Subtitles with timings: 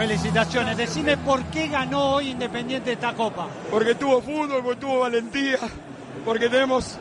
[0.00, 0.78] Felicitaciones.
[0.78, 3.48] Decime por qué ganó hoy Independiente esta copa.
[3.70, 5.58] Porque tuvo fútbol, porque tuvo valentía,
[6.24, 6.96] porque tenemos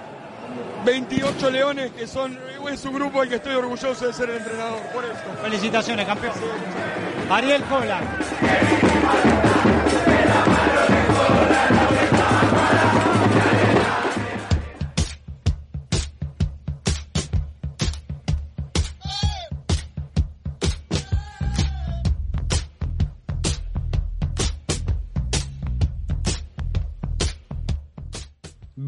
[0.83, 2.37] 28 leones que son
[2.69, 4.81] es un grupo al que estoy orgulloso de ser el entrenador.
[4.93, 5.15] Por eso.
[5.41, 6.33] Felicitaciones, campeón.
[7.29, 8.01] Ariel Cola.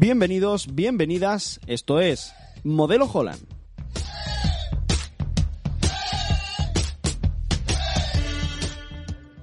[0.02, 1.60] Bienvenidos, bienvenidas.
[1.68, 3.51] Esto es Modelo Holland.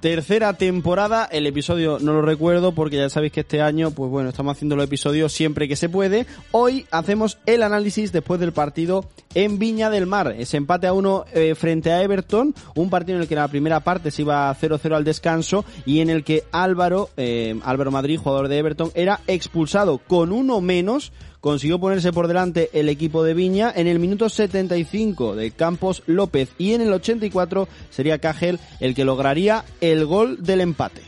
[0.01, 4.29] Tercera temporada, el episodio no lo recuerdo porque ya sabéis que este año, pues bueno,
[4.29, 6.25] estamos haciendo los episodios siempre que se puede.
[6.51, 10.33] Hoy hacemos el análisis después del partido en Viña del Mar.
[10.37, 13.81] Ese empate a uno eh, frente a Everton, un partido en el que la primera
[13.81, 18.47] parte se iba 0-0 al descanso y en el que Álvaro, eh, Álvaro Madrid, jugador
[18.47, 23.71] de Everton, era expulsado con uno menos consiguió ponerse por delante el equipo de Viña
[23.75, 29.05] en el minuto 75 de Campos López y en el 84 sería Cagel el que
[29.05, 31.01] lograría el gol del empate.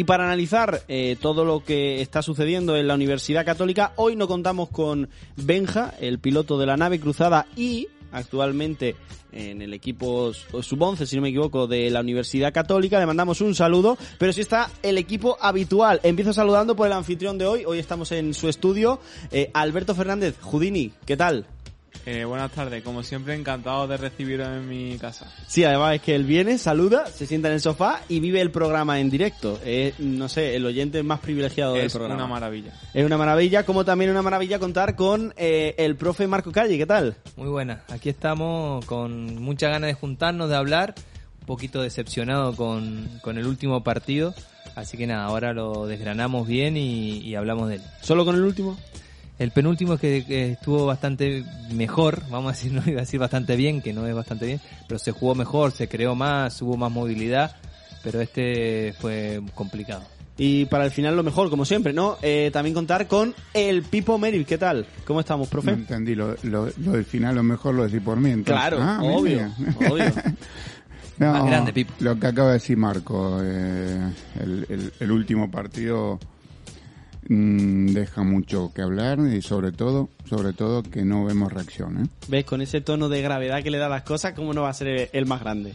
[0.00, 4.28] Y para analizar eh, todo lo que está sucediendo en la Universidad Católica, hoy no
[4.28, 8.96] contamos con Benja, el piloto de la nave cruzada y actualmente
[9.32, 12.98] en el equipo sub-11, si no me equivoco, de la Universidad Católica.
[12.98, 16.00] Le mandamos un saludo, pero sí está el equipo habitual.
[16.02, 17.64] Empiezo saludando por el anfitrión de hoy.
[17.64, 19.00] Hoy estamos en su estudio.
[19.30, 21.46] Eh, Alberto Fernández, Judini, ¿qué tal?
[22.06, 25.30] Eh, buenas tardes, como siempre encantado de recibiros en mi casa.
[25.46, 28.50] Sí, además es que él viene, saluda, se sienta en el sofá y vive el
[28.50, 29.60] programa en directo.
[29.64, 32.14] Es, no sé, el oyente más privilegiado del programa.
[32.14, 32.72] Es una maravilla.
[32.94, 36.86] Es una maravilla, como también una maravilla contar con eh, el profe Marco Calle, ¿qué
[36.86, 37.16] tal?
[37.36, 40.94] Muy buena, aquí estamos con mucha ganas de juntarnos, de hablar,
[41.40, 44.34] un poquito decepcionado con, con el último partido,
[44.74, 47.82] así que nada, ahora lo desgranamos bien y, y hablamos de él.
[48.00, 48.78] ¿Solo con el último?
[49.40, 53.18] El penúltimo es que, que, estuvo bastante mejor, vamos a decir, no iba a decir
[53.18, 56.76] bastante bien, que no es bastante bien, pero se jugó mejor, se creó más, hubo
[56.76, 57.56] más movilidad,
[58.04, 60.02] pero este fue complicado.
[60.36, 62.18] Y para el final lo mejor, como siempre, ¿no?
[62.20, 64.44] Eh, también contar con el Pipo Meril.
[64.44, 64.86] ¿Qué tal?
[65.06, 65.70] ¿Cómo estamos, profe?
[65.72, 68.30] No entendí, lo, lo, lo del final lo mejor lo decís por mí.
[68.30, 68.54] Entonces.
[68.54, 69.50] Claro, ah, obvio,
[69.90, 70.04] obvio.
[71.18, 71.94] no, Más grande, Pipo.
[72.00, 76.18] Lo que acaba de decir Marco, eh, el, el, el último partido
[77.30, 82.04] mmm, deja mucho que hablar y sobre todo, sobre todo que no vemos reacción.
[82.04, 82.08] ¿eh?
[82.28, 82.44] ¿Ves?
[82.44, 85.08] Con ese tono de gravedad que le da las cosas, ¿cómo no va a ser
[85.12, 85.74] el más grande?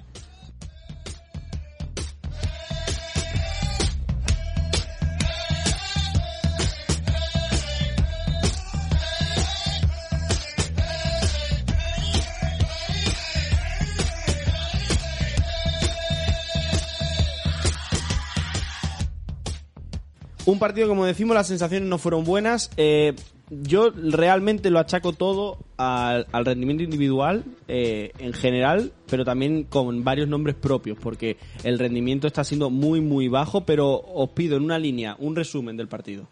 [20.46, 22.70] Un partido, como decimos, las sensaciones no fueron buenas.
[22.78, 23.16] Eh,
[23.50, 30.04] yo realmente lo achaco todo al, al rendimiento individual eh, en general, pero también con
[30.04, 34.64] varios nombres propios, porque el rendimiento está siendo muy, muy bajo, pero os pido en
[34.64, 36.28] una línea un resumen del partido.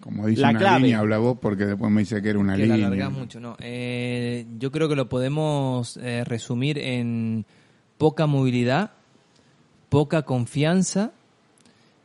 [0.00, 0.80] Como dice La una clave.
[0.82, 2.86] línea, habla vos porque después me dice que era una que la línea.
[2.86, 3.56] alargás mucho, ¿no?
[3.60, 7.44] Eh, yo creo que lo podemos eh, resumir en
[7.98, 8.92] poca movilidad,
[9.88, 11.12] poca confianza,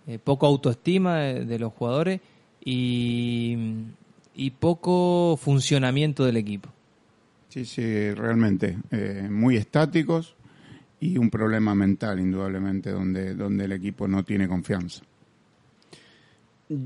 [0.08, 2.22] eh, poco autoestima de, de los jugadores
[2.63, 3.57] y,
[4.36, 6.69] y poco funcionamiento del equipo.
[7.50, 8.78] Sí, sí, realmente.
[8.92, 10.36] eh, muy estáticos
[11.00, 15.04] y un problema mental, indudablemente, donde, donde el equipo no tiene confianza.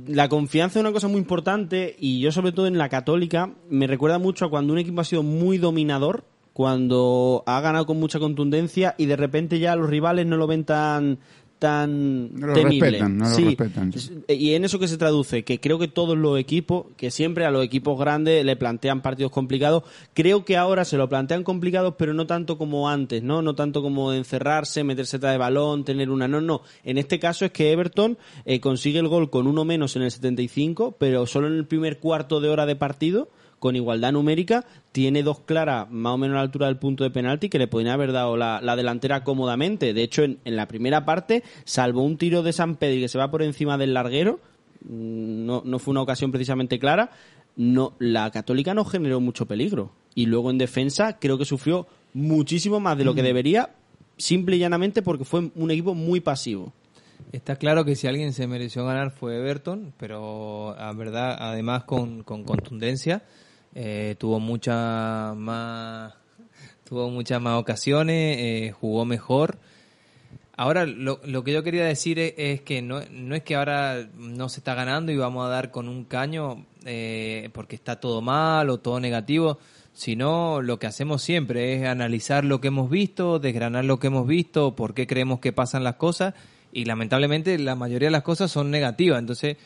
[0.07, 3.87] La confianza es una cosa muy importante y yo sobre todo en la católica me
[3.87, 8.19] recuerda mucho a cuando un equipo ha sido muy dominador, cuando ha ganado con mucha
[8.19, 11.19] contundencia y de repente ya los rivales no lo ven tan
[11.59, 12.89] tan No lo temible.
[12.91, 13.43] respetan, no lo Sí.
[13.45, 14.11] respetan, sí.
[14.27, 17.45] Es- Y en eso que se traduce, que creo que todos los equipos, que siempre
[17.45, 19.83] a los equipos grandes le plantean partidos complicados,
[20.13, 23.41] creo que ahora se lo plantean complicados, pero no tanto como antes, ¿no?
[23.41, 26.27] No tanto como encerrarse, meterse atrás de balón, tener una...
[26.27, 26.61] No, no.
[26.83, 30.11] En este caso es que Everton eh, consigue el gol con uno menos en el
[30.11, 35.23] 75, pero solo en el primer cuarto de hora de partido con igualdad numérica, tiene
[35.23, 37.93] dos claras más o menos a la altura del punto de penalti que le podrían
[37.93, 39.93] haber dado la, la delantera cómodamente.
[39.93, 43.17] De hecho, en, en la primera parte, salvo un tiro de San Pedro que se
[43.17, 44.39] va por encima del larguero,
[44.81, 47.11] mm, no, no fue una ocasión precisamente clara,
[47.55, 49.91] no, la Católica no generó mucho peligro.
[50.13, 53.71] Y luego en defensa creo que sufrió muchísimo más de lo que debería,
[54.17, 56.73] simple y llanamente porque fue un equipo muy pasivo.
[57.31, 62.23] Está claro que si alguien se mereció ganar fue Everton, pero a verdad, además con,
[62.23, 63.23] con contundencia,
[63.75, 66.13] eh, tuvo mucha más,
[66.83, 69.57] tuvo muchas más ocasiones, eh, jugó mejor.
[70.55, 74.09] Ahora, lo, lo que yo quería decir es, es que no, no es que ahora
[74.17, 78.21] no se está ganando y vamos a dar con un caño eh, porque está todo
[78.21, 79.59] mal o todo negativo,
[79.93, 84.25] sino lo que hacemos siempre es analizar lo que hemos visto, desgranar lo que hemos
[84.25, 86.33] visto, por qué creemos que pasan las cosas
[86.71, 89.19] y lamentablemente la mayoría de las cosas son negativas.
[89.19, 89.57] Entonces,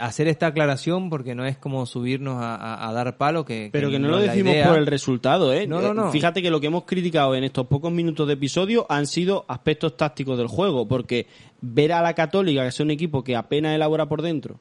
[0.00, 3.68] hacer esta aclaración porque no es como subirnos a, a- a dar palo que...
[3.72, 4.68] Pero que no lo decimos idea.
[4.68, 5.66] por el resultado, ¿eh?
[5.66, 6.10] No, no, no.
[6.10, 9.96] Fíjate que lo que hemos criticado en estos pocos minutos de episodio han sido aspectos
[9.96, 11.26] tácticos del juego, porque
[11.60, 14.58] ver a la Católica, que es un equipo que apenas elabora por dentro,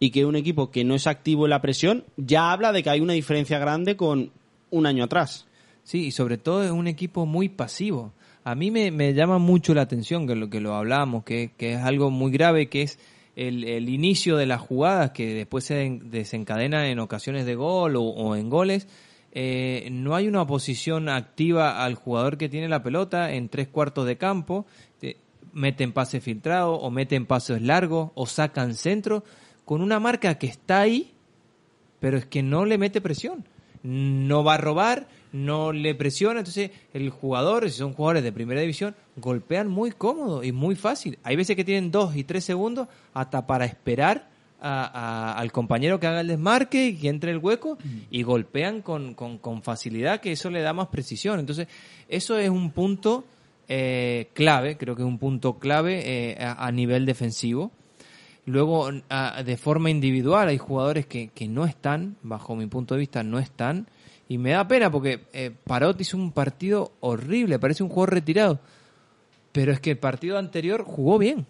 [0.00, 2.82] y que es un equipo que no es activo en la presión, ya habla de
[2.82, 4.30] que hay una diferencia grande con
[4.70, 5.46] un año atrás.
[5.84, 8.12] Sí, y sobre todo es un equipo muy pasivo.
[8.42, 11.74] A mí me, me llama mucho la atención que lo que lo hablamos, que, que
[11.74, 12.98] es algo muy grave, que es
[13.36, 17.94] el, el inicio de las jugadas que después se den- desencadena en ocasiones de gol
[17.96, 18.88] o, en goles.
[19.32, 24.06] Eh, no hay una posición activa al jugador que tiene la pelota en tres cuartos
[24.06, 24.66] de campo.
[25.02, 25.18] Eh,
[25.52, 29.22] meten pases filtrados o meten pases largos o sacan centro
[29.64, 31.12] con una marca que está ahí,
[32.00, 33.44] pero es que no le mete presión.
[33.86, 36.40] No va a robar, no le presiona.
[36.40, 41.18] Entonces, el jugador, si son jugadores de primera división, golpean muy cómodo y muy fácil.
[41.22, 44.28] Hay veces que tienen dos y tres segundos hasta para esperar
[44.60, 44.84] a-
[45.34, 47.78] a- al compañero que haga el desmarque y que entre el hueco
[48.10, 51.38] y golpean con, con- con facilidad, que eso le da más precisión.
[51.38, 51.68] Entonces,
[52.08, 53.24] eso es un punto
[53.68, 56.02] eh, clave, creo que es un punto clave
[56.32, 57.70] eh, a- a nivel defensivo.
[58.46, 63.24] Luego, de forma individual, hay jugadores que, que no están, bajo mi punto de vista,
[63.24, 63.88] no están.
[64.28, 68.60] Y me da pena porque eh, Parot hizo un partido horrible, parece un jugador retirado.
[69.52, 71.46] Pero es que el partido anterior jugó bien.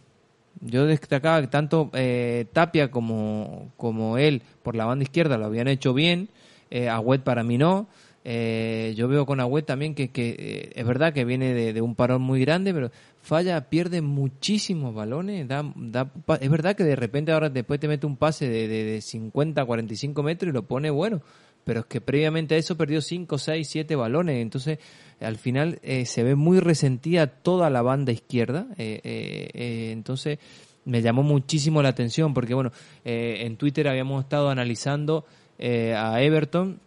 [0.60, 5.68] Yo destacaba que tanto eh, Tapia como, como él por la banda izquierda lo habían
[5.68, 6.28] hecho bien.
[6.70, 7.88] Eh, Agüet para mí no.
[8.28, 11.94] Eh, yo veo con Agüet también que, que eh, es verdad que viene de, un
[11.94, 12.90] parón muy grande, pero
[13.20, 15.46] falla, pierde muchísimos balones.
[15.46, 18.84] Da, da es verdad que de repente ahora después te mete un pase de, de,
[18.84, 21.22] de 50, 45 metros y lo pone bueno.
[21.66, 24.40] Pero es que previamente a eso perdió 5, 6, 7 balones.
[24.40, 24.78] Entonces,
[25.20, 28.68] al final eh, se ve muy resentida toda la banda izquierda.
[28.78, 30.38] Eh, eh, entonces,
[30.84, 32.70] me llamó muchísimo la atención porque, bueno,
[33.02, 35.24] en Twitter habíamos estado analizando
[35.58, 36.78] a Everton.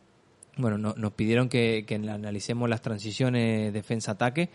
[0.59, 4.49] Bueno, no- nos pidieron que, analicemos las transiciones defensa-ataque,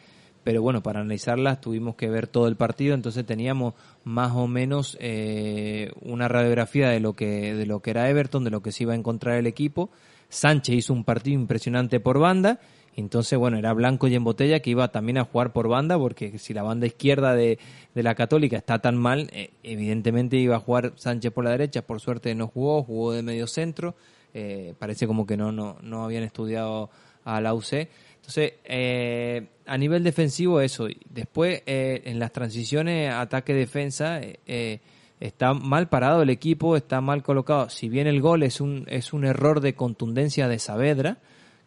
[0.44, 3.72] pero bueno, para analizarlas tuvimos que ver todo el partido, entonces teníamos
[4.04, 8.50] más o menos eh, una radiografía de lo que de lo que era Everton, de
[8.50, 9.88] lo que se iba a encontrar el equipo.
[10.28, 12.60] Sánchez hizo un partido impresionante por banda,
[12.96, 16.38] entonces bueno, era blanco y en botella que iba también a jugar por banda, porque
[16.38, 17.58] si la banda izquierda de,
[17.94, 21.80] de la Católica está tan mal, eh, evidentemente iba a jugar Sánchez por la derecha,
[21.86, 23.94] por suerte no jugó, jugó de medio centro,
[24.34, 26.90] eh, parece como que no, no, no habían estudiado
[27.24, 27.88] a la UC.
[28.16, 30.88] Entonces, eh, a nivel defensivo eso.
[31.10, 34.80] Después, eh, en las transiciones ataque-defensa, eh,
[35.20, 37.68] está mal parado el equipo, está mal colocado.
[37.70, 41.18] Si bien el gol es un, es un error de contundencia de Saavedra,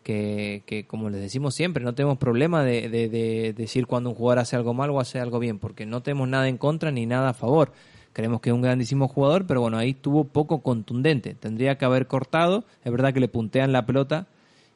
[0.04, 4.40] que, que como les decimos siempre, no tenemos problema de- de decir cuando un jugador
[4.40, 7.30] hace algo mal o hace algo bien, porque no tenemos nada en contra ni nada
[7.30, 7.72] a favor.
[8.18, 11.36] Creemos que es un grandísimo jugador, pero bueno, ahí estuvo poco contundente.
[11.36, 12.64] Tendría que haber cortado.
[12.84, 14.26] Es verdad que le puntean la pelota.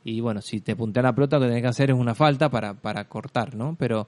[0.04, 2.50] Y bueno, si te puntean la pelota, lo que tenés que hacer es una falta
[2.50, 3.76] para, para cortar, ¿no?
[3.80, 4.06] Pero,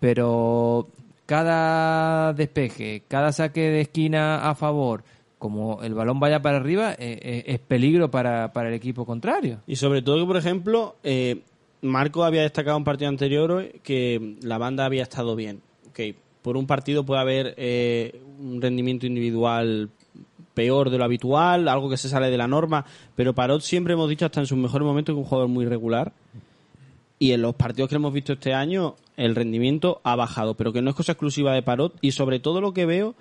[0.00, 0.88] pero
[1.26, 5.04] cada despeje, cada saque de esquina a favor,
[5.38, 9.60] como el balón vaya para arriba, eh, eh, es peligro para, para el equipo contrario.
[9.66, 11.42] Y sobre todo que, por ejemplo, eh,
[11.82, 15.60] Marco había destacado un partido anterior que la banda había estado bien.
[15.90, 19.88] Ok, por un partido puede haber eh, un rendimiento individual
[20.52, 22.84] peor de lo habitual, algo que se sale de la norma,
[23.16, 25.64] pero Parot siempre hemos dicho hasta en sus mejores momentos que es un jugador muy
[25.64, 26.12] regular.
[27.18, 30.82] y en los partidos que hemos visto este año el rendimiento ha bajado, pero que
[30.82, 33.14] no es cosa exclusiva de Parot y sobre todo lo que veo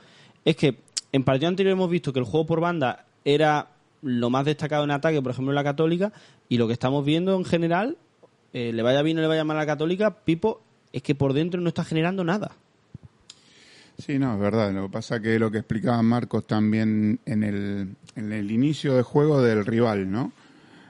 [0.44, 0.80] es que
[1.14, 3.70] en partido anterior hemos visto que el juego por banda era
[4.02, 6.12] lo más destacado en ataque, por ejemplo en la Católica,
[6.50, 7.96] y lo que estamos viendo en general,
[8.52, 10.60] eh, le vaya bien o le vaya mal a la Católica, Pipo,
[10.92, 12.58] es que por dentro no está generando nada.
[14.06, 14.74] Sí, no, es verdad.
[14.74, 19.02] Lo que pasa que lo que explicaba Marcos también en el, en el inicio de
[19.02, 20.34] juego del rival, ¿no?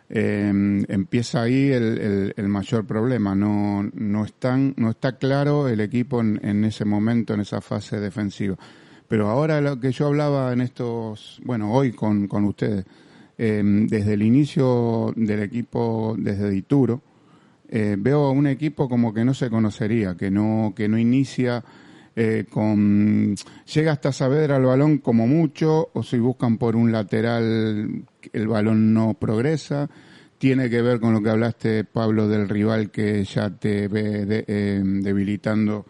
[0.10, 0.51] Eh,
[0.88, 3.36] empieza ahí el, el, el, mayor problema.
[3.36, 8.00] No, no, están, no está claro el equipo en, en, ese momento, en esa fase
[8.00, 8.58] defensiva.
[9.08, 12.84] Pero ahora lo que yo hablaba en estos, bueno, hoy con, con ustedes,
[13.38, 17.03] eh, desde el inicio del equipo, desde Dituro,
[17.70, 21.63] eh, veo a un equipo como que no se conocería, que no, que no inicia
[22.15, 23.36] eh, con
[23.74, 28.93] llega hasta Saavedra al balón como mucho o si buscan por un lateral el balón
[28.93, 29.89] no progresa.
[30.38, 34.46] Tiene que ver con lo que hablaste Pablo del rival que ya te ve de,
[34.48, 35.86] eh, debilitando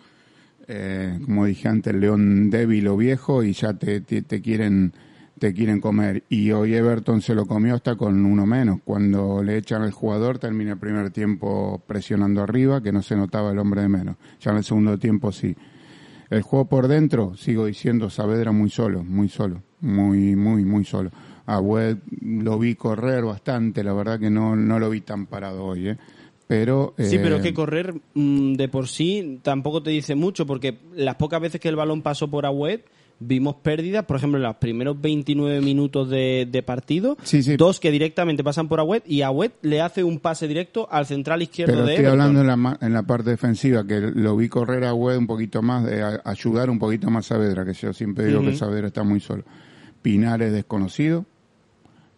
[0.68, 4.94] eh, como dije antes León débil o viejo y ya te, te, te, quieren
[5.38, 6.24] te quieren comer.
[6.30, 8.80] Y hoy Everton se lo comió hasta con uno menos.
[8.86, 13.51] Cuando le echan al jugador termina el primer tiempo presionando arriba que no se notaba
[13.51, 14.15] el hombre de menos.
[14.39, 15.53] Ya en el segundo tiempo sí
[16.34, 21.12] el juego por dentro, sigo diciendo, Saavedra muy solo, muy solo, muy, muy, muy solo.
[21.46, 25.63] A Web lo vi correr bastante, la verdad que no, no lo vi tan parado
[25.63, 25.98] hoy, ¿eh?
[26.48, 30.80] Pero, sí, eh, pero que correr mmm, de por sí tampoco te dice mucho, porque
[30.94, 32.82] las pocas veces que el balón pasó por Agüed,
[33.25, 37.56] vimos pérdidas, por ejemplo, en los primeros 29 minutos de, de partido, sí, sí.
[37.56, 41.42] dos que directamente pasan por Agüed y Agüed le hace un pase directo al central
[41.42, 42.22] izquierdo Pero de estoy Everton.
[42.22, 45.62] hablando en la, en la parte defensiva, que lo vi correr a Agüed un poquito
[45.62, 48.88] más, de a, ayudar un poquito más a Saavedra, que yo siempre digo que Saavedra
[48.88, 49.44] está muy solo.
[50.01, 51.25] Pinares desconocido,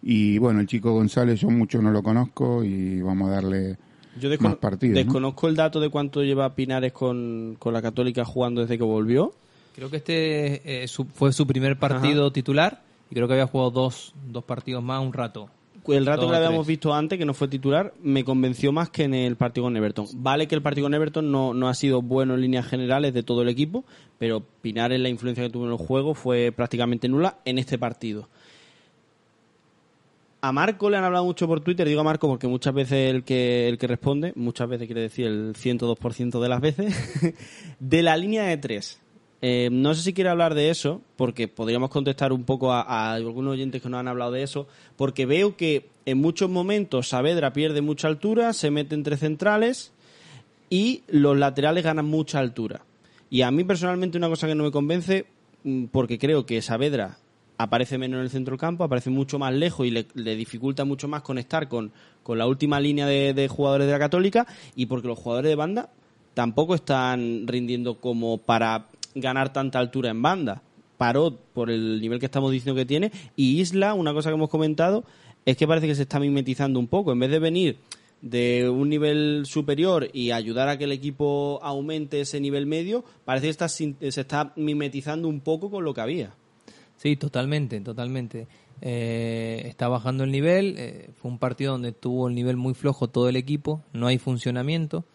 [0.08, 3.78] y bueno, el chico González yo mucho no lo conozco y vamos a darle
[4.22, 4.94] Yo más partidos.
[4.94, 5.04] ¿no?
[5.04, 9.34] desconozco el dato de cuánto lleva Pinares con, con la Católica jugando desde que volvió.
[9.76, 13.72] Creo que este eh, su- fue su primer partido titular y creo que había jugado
[13.72, 15.50] dos, dos partidos más un rato.
[15.88, 16.78] El rato Dos que o le habíamos tres.
[16.78, 20.08] visto antes, que no fue titular, me convenció más que en el partido con Everton.
[20.16, 23.22] Vale que el partido con Everton no, no ha sido bueno en líneas generales de
[23.22, 23.84] todo el equipo,
[24.18, 28.28] pero Pinares la influencia que tuvo en el juego fue prácticamente nula en este partido.
[30.42, 33.24] A Marco le han hablado mucho por Twitter, digo a Marco porque muchas veces el
[33.24, 37.36] que, el que responde, muchas veces quiere decir el 102% de las veces,
[37.80, 39.02] de la línea de tres.
[39.48, 43.54] Eh, no sé si quiere hablar de eso, porque podríamos contestar un poco a, algunos
[43.54, 47.82] oyentes que nos han hablado de eso, porque veo que en muchos momentos Saavedra pierde
[47.82, 49.92] mucha altura, se mete entre centrales
[50.72, 52.82] y los laterales ganan mucha altura.
[53.30, 55.28] Y a mí personalmente una cosa que no me convence,
[55.64, 57.20] mm, porque creo que Saavedra
[57.60, 61.08] aparece menos en el centro del campo, aparece mucho más lejos y le, dificulta mucho
[61.08, 61.92] más conectar con,
[62.24, 65.92] con la última línea de jugadores de la Católica y porque los jugadores de banda
[66.36, 68.86] tampoco están rindiendo como para
[69.16, 70.62] ganar tanta altura en banda.
[70.98, 74.50] Paró por el nivel que estamos diciendo que tiene y Isla, una cosa que hemos
[74.50, 75.04] comentado,
[75.46, 77.12] es que parece que se está mimetizando un poco.
[77.12, 77.78] En vez de venir
[78.22, 83.48] de un nivel superior y ayudar a que el equipo aumente ese nivel medio, parece
[83.48, 86.36] que está, se está mimetizando un poco con lo que había.
[86.98, 88.48] Sí, totalmente, totalmente.
[88.82, 90.76] Eh, está bajando el nivel.
[90.78, 93.82] eh, fue un partido donde tuvo el nivel muy flojo todo el equipo.
[93.94, 95.06] No hay funcionamiento.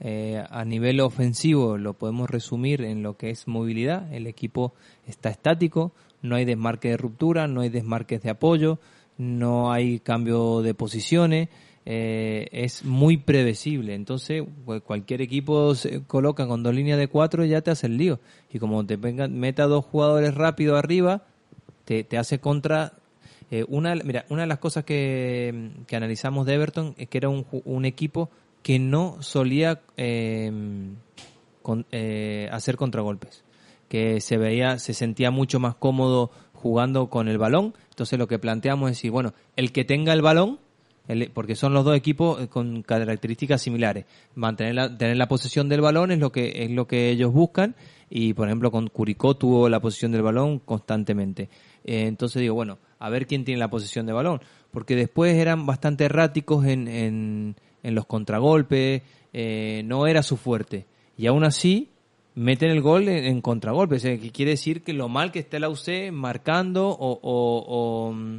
[0.00, 4.12] Eh, a nivel ofensivo lo podemos resumir en lo que es movilidad.
[4.12, 4.72] El equipo
[5.06, 5.92] está estático.
[6.22, 8.78] No hay desmarque de ruptura, no hay desmarques de apoyo,
[9.18, 11.48] no hay cambio de posiciones.
[11.90, 13.94] eh, es muy predecible.
[13.94, 17.86] Entonces, pues, cualquier equipo se coloca con dos líneas de cuatro y ya te hace
[17.86, 18.20] el lío.
[18.52, 21.22] Y como te venga, meta dos jugadores rápido arriba,
[21.86, 22.92] te, te hace contra.
[23.50, 27.30] eh, una, mira, una de las cosas que, que analizamos de Everton es que era
[27.30, 28.28] un equipo
[28.68, 30.52] que no solía eh,
[31.62, 33.42] con- eh, hacer contragolpes,
[33.88, 37.72] que se veía, se sentía mucho más cómodo jugando con el balón.
[37.88, 40.58] Entonces lo que planteamos es decir, bueno, el que tenga el balón,
[41.32, 44.04] porque son los dos equipos eh, con características similares.
[44.34, 47.74] Mantener la, tener la posesión del balón es lo que es lo que ellos buscan
[48.10, 51.48] y por ejemplo con Curicó tuvo la posesión del balón constantemente.
[51.84, 55.64] Eh, entonces digo, bueno, a ver quién tiene la posesión de balón, porque después eran
[55.64, 60.86] bastante erráticos en, en los contragolpes, eh, no era su fuerte.
[61.16, 61.90] Y aún así
[62.34, 65.58] meten el gol en, en contragolpes, eh, que quiere decir que lo mal que está
[65.58, 68.38] la UC marcando o, o- o, mm,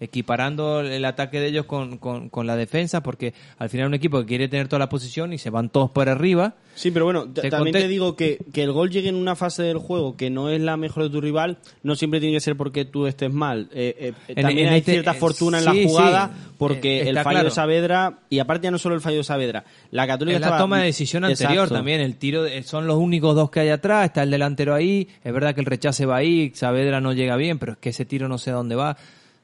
[0.00, 4.18] equiparando el ataque de ellos con, con, con la defensa, porque al final un equipo
[4.20, 6.54] que quiere tener toda la posición y se van todos por arriba.
[6.74, 9.62] Sí, pero bueno, Te también te digo que, que el gol llegue en una fase
[9.62, 12.56] del juego que no es la mejor de tu rival, no siempre tiene que ser
[12.56, 13.68] porque tú estés mal.
[13.72, 16.50] Eh, eh, En- también en hay este- cierta eh, fortuna en sí, la jugada sí,
[16.56, 17.50] porque eh, el fallo de.
[17.50, 20.60] Saavedra, y aparte ya no solo el fallo de Saavedra, la Católica Es la estaba-
[20.62, 21.74] toma de decisión anterior Exacto.
[21.74, 25.08] también, el tiro, de- son los únicos dos que hay atrás, está el delantero ahí,
[25.22, 28.04] es verdad que el rechace va ahí, Saavedra no llega bien, pero es que ese
[28.06, 28.96] tiro no sé a dónde va,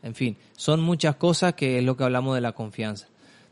[0.06, 3.08] en fin, son muchas cosas que es lo que hablamos de la confianza.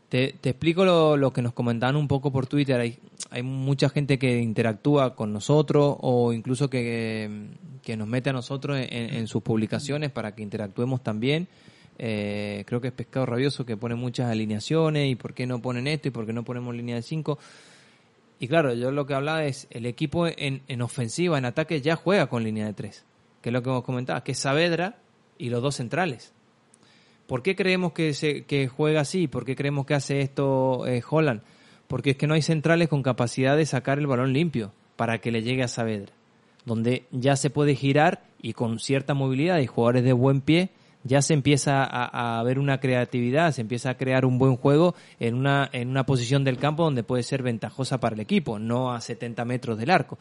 [0.07, 2.97] Te, explico lo, que nos comentaban un poco por Twitter, hay,
[3.31, 7.49] hay mucha gente que interactúa con nosotros o incluso que,
[7.97, 11.49] nos mete a nosotros en, sus publicaciones para que interactuemos también.
[11.97, 15.87] Eh, creo que es Pescado Rabioso que pone muchas alineaciones y por qué no ponen
[15.87, 17.37] esto y por qué no ponemos línea de 5.
[18.39, 21.97] Y claro, yo lo que hablaba es el equipo en, en ofensiva, en ataque, ya
[21.97, 23.03] juega con línea de 3,
[23.41, 24.99] que es lo que hemos comentado, que es Saavedra
[25.37, 26.34] y los dos centrales.
[27.27, 29.27] ¿Por qué creemos que, se, que juega así?
[29.27, 31.41] ¿Por qué creemos que hace esto eh, Holland?
[31.87, 35.31] Porque es que no hay centrales con capacidad de sacar el balón limpio para que
[35.31, 36.13] le llegue a Saavedra,
[36.65, 40.69] donde ya se puede girar y con cierta movilidad y jugadores de buen pie
[41.03, 44.95] ya se empieza a, a ver una creatividad, se empieza a crear un buen juego
[45.19, 48.91] en una, en una posición del campo donde puede ser ventajosa para el equipo, no
[48.91, 50.17] a 70 metros del arco.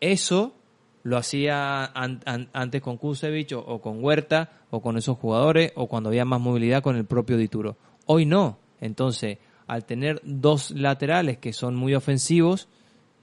[0.00, 0.54] Eso
[1.04, 5.72] lo hacía an- an- antes con Kusevich o, o con Huerta o con esos jugadores
[5.74, 7.76] o cuando había más movilidad con el propio Dituro.
[8.06, 8.58] Hoy no.
[8.80, 12.68] Entonces, al tener dos laterales que son muy ofensivos,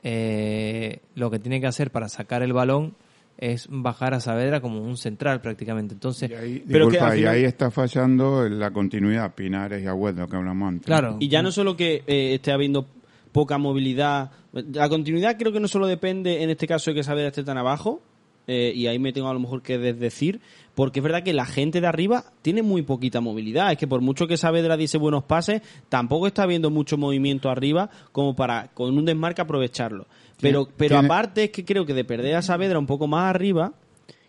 [0.03, 2.95] eh, lo que tiene que hacer para sacar el balón
[3.37, 5.93] es bajar a Saavedra como un central prácticamente.
[5.93, 10.27] Entonces, Y ahí, Pero que y ahí está fallando la continuidad, Pinares y Agüed, lo
[10.27, 10.85] que hablamos antes.
[10.85, 11.15] claro.
[11.19, 12.85] Y ya no solo que eh, esté habiendo
[13.31, 17.29] poca movilidad, la continuidad creo que no solo depende en este caso de que Saavedra
[17.29, 18.01] esté tan abajo,
[18.47, 20.41] eh, y ahí me tengo a lo mejor que desdecir,
[20.73, 23.71] porque es verdad que la gente de arriba tiene muy poquita movilidad.
[23.71, 27.91] Es que por mucho que Saavedra diese buenos pases, tampoco está habiendo mucho movimiento arriba
[28.11, 30.07] como para con un desmarque aprovecharlo.
[30.41, 33.29] Pero, pero tiene- aparte es que creo que de perder a Saavedra un poco más
[33.29, 33.73] arriba,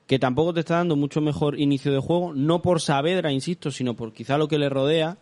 [0.06, 3.94] que tampoco te está dando mucho mejor inicio de juego, no por Saavedra, insisto, sino
[3.94, 5.16] por quizá lo que le rodea,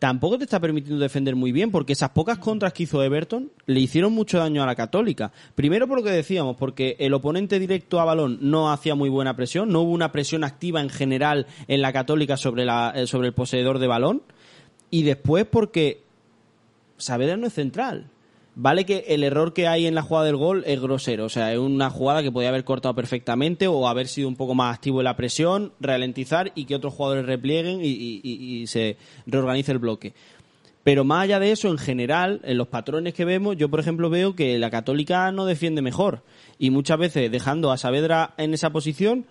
[0.00, 3.80] tampoco te está permitiendo defender muy bien, porque esas pocas contras que hizo Everton le
[3.80, 5.30] hicieron mucho daño a la Católica.
[5.54, 9.36] Primero por lo que decíamos, porque el oponente directo a balón no hacía muy buena
[9.36, 13.28] presión, no hubo una presión activa en general en la Católica sobre, la, eh, sobre
[13.28, 14.22] el poseedor de balón,
[14.90, 16.02] y después porque
[16.96, 18.06] Saavedra no es central.
[18.56, 21.52] Vale que el error que hay en la jugada del gol es grosero, o sea,
[21.52, 25.00] es una jugada que podía haber cortado perfectamente o haber sido un poco más activo
[25.00, 30.14] en la presión, ralentizar y que otros jugadores replieguen y, y- se reorganice el bloque.
[30.82, 34.10] Pero más allá de eso, en general, en los patrones que vemos, yo por ejemplo
[34.10, 36.22] veo que la Católica no defiende mejor
[36.58, 39.26] y muchas veces dejando a Saavedra en esa posición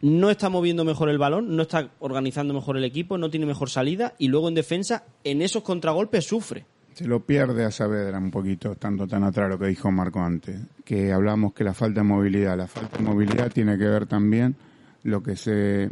[0.00, 3.70] no está moviendo mejor el balón, no está organizando mejor el equipo, no tiene mejor
[3.70, 6.66] salida y luego en defensa en esos contragolpes sufre.
[7.00, 10.60] Se lo pierde a Saavedra un poquito, estando tan atrás lo que dijo Marco antes,
[10.84, 14.54] que hablamos que la falta de movilidad, la falta de movilidad tiene que ver también
[15.04, 15.90] lo que se...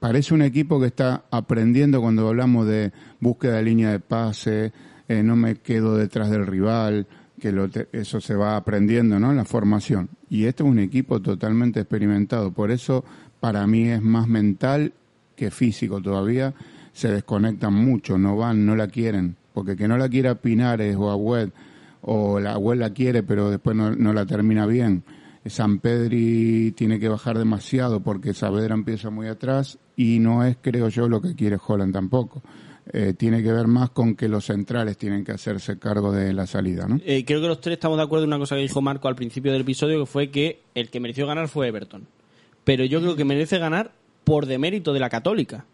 [0.00, 2.90] Parece un equipo que está aprendiendo cuando hablamos de
[3.20, 4.72] búsqueda de línea de pase,
[5.08, 7.06] eh, no me quedo detrás del rival,
[7.38, 9.34] que lo te- eso se va aprendiendo ¿no?
[9.34, 10.08] la formación.
[10.30, 13.04] Y este es un equipo totalmente experimentado, por eso
[13.40, 14.94] para mí es más mental
[15.36, 16.54] que físico todavía,
[16.94, 21.10] se desconectan mucho, no van, no la quieren, porque que no la quiera Pinares o
[21.10, 21.48] Agüed,
[22.02, 25.02] o la Agüed la quiere pero después no, no la termina bien.
[25.46, 30.90] San Pedri tiene que bajar demasiado porque Saavedra empieza muy atrás y no es, creo
[30.90, 32.42] yo, lo que quiere Holland tampoco.
[32.92, 36.46] Eh, tiene que ver más con que los centrales tienen que hacerse cargo de la
[36.46, 37.00] salida, ¿no?
[37.06, 39.16] Eh, creo que los tres estamos de acuerdo en una cosa que dijo Marco al
[39.16, 42.06] principio del episodio, que fue que el que mereció ganar fue Everton.
[42.62, 43.92] Pero yo creo que merece ganar
[44.22, 45.64] por demérito de la Católica.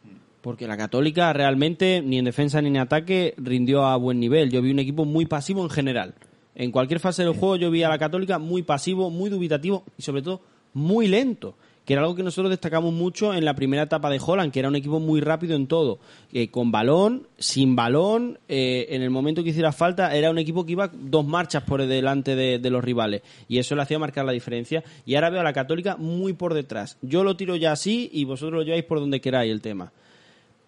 [0.43, 4.51] Porque la Católica realmente, ni en defensa ni en ataque, rindió a buen nivel.
[4.51, 6.15] Yo vi un equipo muy pasivo en general.
[6.55, 10.03] En cualquier fase del juego yo vi a la Católica muy pasivo, muy dubitativo y
[10.03, 10.43] sobre todo
[10.75, 11.55] muy lento.
[11.85, 14.69] Que era algo que nosotros destacamos mucho en la primera etapa de Holland, que era
[14.69, 15.99] un equipo muy rápido en todo.
[16.33, 20.65] Eh, con balón, sin balón, eh, en el momento que hiciera falta, era un equipo
[20.65, 23.23] que iba dos marchas por delante de, de los rivales.
[23.49, 24.85] Y eso le hacía marcar la diferencia.
[25.07, 26.99] Y ahora veo a la Católica muy por detrás.
[27.03, 29.93] Yo lo tiro ya así y vosotros lo lleváis por donde queráis el tema.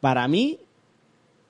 [0.00, 0.59] Para mí,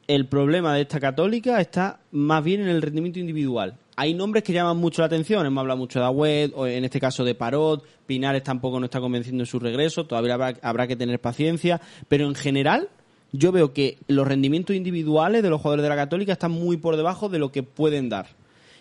[0.07, 3.79] el problema de esta católica está más bien en el rendimiento individual.
[3.97, 6.99] Hay nombres que llaman mucho la atención, hemos hablado mucho de Agüed, o en este
[6.99, 10.97] caso de Parot, Pinares tampoco no está convenciendo en su regreso, todavía habrá, habrá que
[10.97, 12.89] tener paciencia, pero en general
[13.31, 16.97] yo veo que los rendimientos individuales de los jugadores de la católica están muy por
[16.97, 18.27] debajo de lo que pueden dar.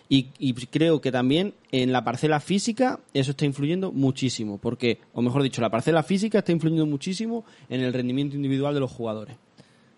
[0.08, 5.22] Y, y creo que también en la parcela física eso está influyendo muchísimo, porque, o
[5.22, 9.36] mejor dicho, la parcela física está influyendo muchísimo en el rendimiento individual de los jugadores.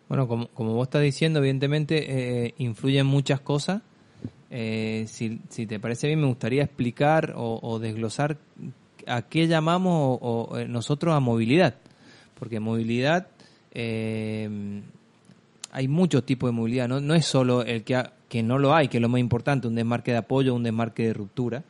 [0.09, 3.83] Bueno, como, como vos estás diciendo, evidentemente eh, influyen muchas cosas.
[4.51, 8.39] Eh, si, si te parece bien, me gustaría explicar o, o desglosar
[9.07, 11.75] a qué llamamos o, o, eh, nosotros a movilidad.
[12.39, 13.27] Porque movilidad,
[15.73, 18.75] hay muchos tipos de movilidad, no, no es solo el que, ha- que no lo
[18.75, 21.65] hay, que es lo más importante, un desmarque de apoyo, un desmarque de ruptura.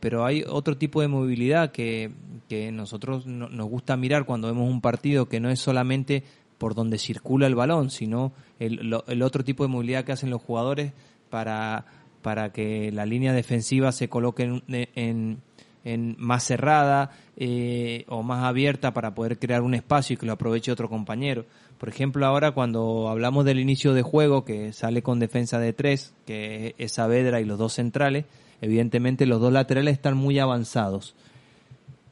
[0.00, 2.10] Pero hay otro tipo de movilidad que,
[2.48, 6.24] que nosotros no- nos gusta mirar cuando vemos un partido que no es solamente
[6.62, 10.30] por donde circula el balón, sino el, lo- el otro tipo de movilidad que hacen
[10.30, 10.92] los jugadores
[11.28, 11.84] para,
[12.22, 14.62] para que la línea defensiva se coloque en,
[14.94, 15.38] en-
[15.84, 20.32] en más cerrada eh, o más abierta para poder crear un espacio y que lo
[20.34, 21.44] aproveche otro compañero.
[21.78, 26.14] Por ejemplo, ahora cuando hablamos del inicio de juego, que sale con defensa de tres,
[26.26, 28.26] que es Saavedra y los dos centrales,
[28.60, 31.16] evidentemente los dos laterales están muy avanzados.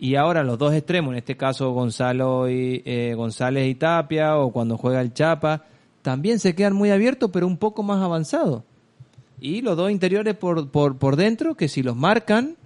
[0.02, 4.50] Y ahora los dos extremos, en este caso Gonzalo y, eh, González y Tapia, o
[4.50, 5.66] cuando juega el Chapa,
[6.00, 8.62] también se quedan muy abiertos, pero un poco más avanzados.
[9.42, 12.56] Y los dos interiores por, por, por dentro, que si los marcan,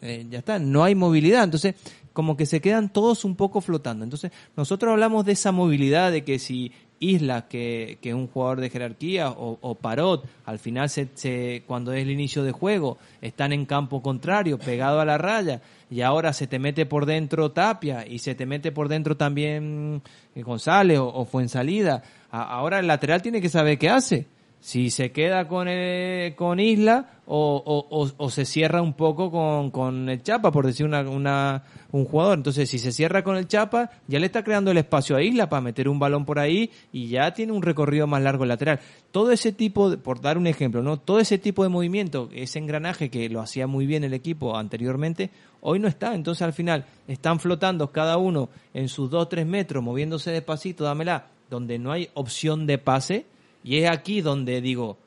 [0.00, 1.44] eh, ya está, no hay movilidad.
[1.44, 1.76] Entonces,
[2.12, 4.02] como que se quedan todos un poco flotando.
[4.02, 8.70] Entonces, nosotros hablamos de esa movilidad, de que si Isla, que, que un jugador de
[8.70, 13.66] jerarquía, o, Parot, al final, se, se- cuando es el inicio de juego, están en
[13.66, 15.60] campo contrario, pegado a la raya,
[15.90, 20.00] y ahora se te mete por dentro Tapia, y se te mete por dentro también
[20.34, 22.02] eh, González o, o Fuensalida.
[22.30, 24.26] Ahora el lateral tiene que saber qué hace
[24.64, 29.72] si se queda con eh, con Isla o, o, o- se cierra un poco con,
[29.72, 32.38] con el Chapa, por decir una, una, un jugador.
[32.38, 35.48] Entonces, si se cierra con el Chapa, ya le está creando el espacio a Isla
[35.48, 38.78] para meter un balón por ahí y ya tiene un recorrido más largo el lateral.
[39.10, 40.96] Todo ese tipo, de- por dar un ejemplo, ¿no?
[40.96, 45.30] Todo ese tipo de movimiento, ese engranaje que lo hacía muy bien el equipo anteriormente,
[45.60, 46.14] hoy no está.
[46.14, 51.80] Entonces, al final, están flotando cada uno en sus 2-3 metros, moviéndose despacito, dámela, donde
[51.80, 53.26] no hay opción de pase
[53.64, 54.98] y es aquí donde digo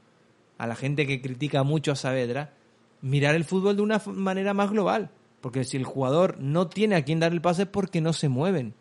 [0.57, 2.53] a la gente que critica mucho a Saavedra,
[3.01, 5.09] mirar el fútbol de una manera más global.
[5.41, 8.29] Porque si el jugador no tiene a quien dar el pase es porque no se
[8.29, 8.73] mueven.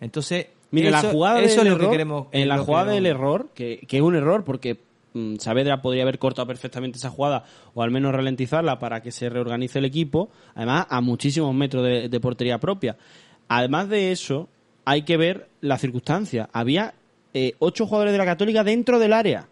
[0.00, 2.28] Entonces, Mira, eso, la jugada eso es lo que queremos.
[2.32, 4.80] en la que jugada del error, que, que es un error porque
[5.12, 9.28] mm, Saavedra podría haber cortado perfectamente esa jugada o al menos ralentizarla para que se
[9.28, 12.96] reorganice el equipo, además a muchísimos metros de, de portería propia.
[13.48, 14.48] Además de eso,
[14.84, 16.48] hay que ver la circunstancia.
[16.52, 16.94] Había
[17.34, 19.48] eh, ocho jugadores de la Católica dentro del área,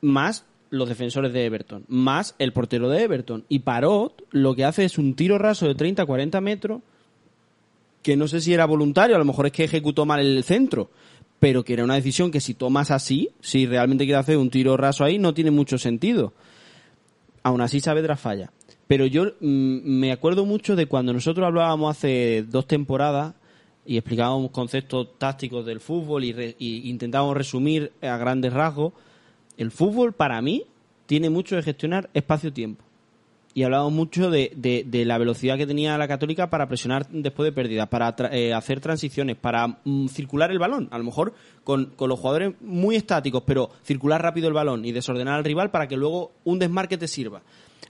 [0.00, 3.44] más los defensores de Everton, más el portero de Everton.
[3.48, 6.80] Y Parot lo que hace es un tiro raso de 30-40 metros
[8.02, 10.90] que no sé si era voluntario, a lo mejor es que ejecutó mal el centro,
[11.38, 14.76] pero que era una decisión que si tomas así, si realmente quieres hacer un tiro
[14.76, 16.32] raso ahí, no tiene mucho sentido.
[17.42, 18.50] Aún así Saavedra falla.
[18.86, 23.34] Pero yo mm, me acuerdo mucho de cuando nosotros hablábamos hace dos temporadas
[23.84, 28.92] y explicábamos conceptos tácticos del fútbol y, re- y intentábamos resumir a grandes rasgos.
[29.56, 30.64] El fútbol para mí
[31.06, 32.84] tiene mucho de gestionar espacio-tiempo
[33.54, 37.52] y hablábamos mucho de, de- la velocidad que tenía la Católica para presionar después de
[37.52, 40.88] pérdidas, para eh, hacer transiciones, para mm, circular el balón.
[40.90, 44.92] A lo mejor con, con los jugadores muy estáticos, pero circular rápido el balón y
[44.92, 47.42] desordenar al rival para que luego un desmarque te sirva.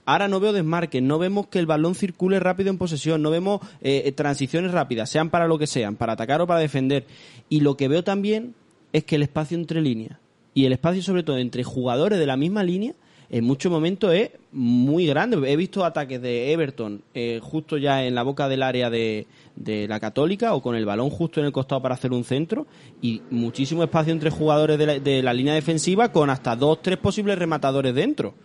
[0.05, 3.61] Ahora no veo desmarques, no vemos que el balón circule rápido en posesión, no vemos
[3.81, 7.05] eh, transiciones rápidas, sean para lo que sean, para atacar o para defender.
[7.49, 8.53] Y lo que veo también
[8.91, 10.19] es que el espacio entre líneas
[10.53, 12.93] y el espacio sobre todo entre jugadores de la misma línea
[13.29, 15.51] en muchos momentos es muy grande.
[15.51, 19.87] He visto ataques de Everton eh, justo ya en la boca del área de, de
[19.87, 22.67] la Católica o con el balón justo en el costado para hacer un centro
[23.01, 26.99] y muchísimo espacio entre jugadores de la, de la línea defensiva con hasta dos, tres
[26.99, 28.35] posibles rematadores dentro.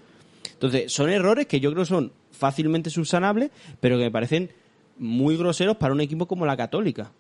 [0.58, 4.50] Entonces, son errores que yo creo son fácilmente subsanables, pero que me parecen
[4.98, 7.12] muy groseros para un equipo como la Católica.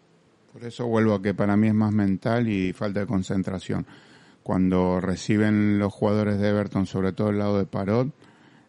[0.52, 3.86] Por eso vuelvo a que para mí es más mental y falta de concentración.
[4.42, 8.08] Cuando reciben los jugadores de Everton, sobre todo el lado de Parot,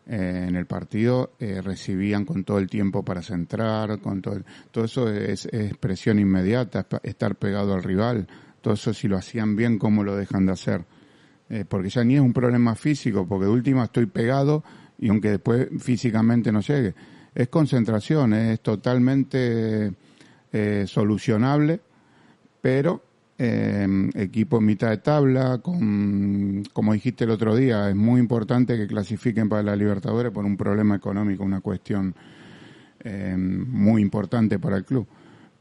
[0.07, 4.45] eh, en el partido eh, recibían con todo el tiempo para centrar, con todo, el-
[4.71, 8.27] todo eso es, es presión inmediata, estar pegado al rival.
[8.61, 10.83] Todo eso si lo hacían bien, ¿cómo lo dejan de hacer?
[11.49, 14.63] Eh, porque ya ni es un problema físico, porque de última estoy pegado
[14.99, 16.93] y aunque después físicamente no llegue,
[17.33, 19.93] es concentración, es totalmente
[20.51, 21.79] eh, solucionable,
[22.61, 23.03] pero
[23.41, 28.75] eh, equipo en mitad de tabla, con, como dijiste el otro día, es muy importante
[28.75, 32.13] que clasifiquen para la Libertadores por un problema económico, una cuestión
[32.99, 35.07] eh, muy importante para el club.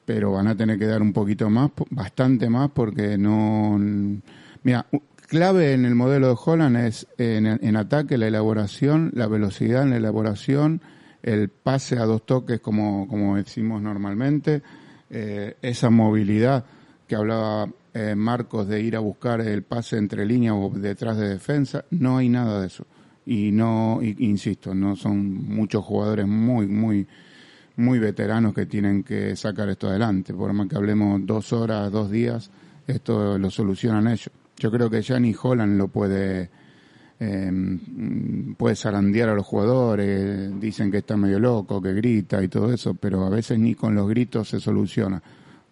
[0.05, 3.79] Pero van a tener que dar un poquito más, bastante más, porque no.
[4.65, 4.87] Mira,
[5.29, 9.91] clave en el modelo de Holland es en, en ataque la elaboración, la velocidad en
[9.91, 10.81] la elaboración,
[11.23, 14.63] el pase a dos toques como, como decimos normalmente,
[15.11, 16.65] eh, esa movilidad
[17.07, 21.29] que hablaba eh, Marcos de ir a buscar el pase entre líneas o detrás de
[21.29, 22.87] defensa, no hay nada de eso.
[23.27, 27.07] Y no, y- insisto, no son muchos jugadores muy, muy,
[27.77, 30.33] muy veteranos que tienen que sacar esto adelante.
[30.33, 32.51] Por más que hablemos dos horas, dos días,
[32.87, 34.31] esto lo solucionan ellos.
[34.59, 36.51] Yo creo que ya ni Holland lo puede,
[37.21, 42.49] eh, mm, puede zarandear a los jugadores, dicen que está medio loco, que grita y
[42.49, 45.23] todo eso, pero a veces ni con los gritos se soluciona.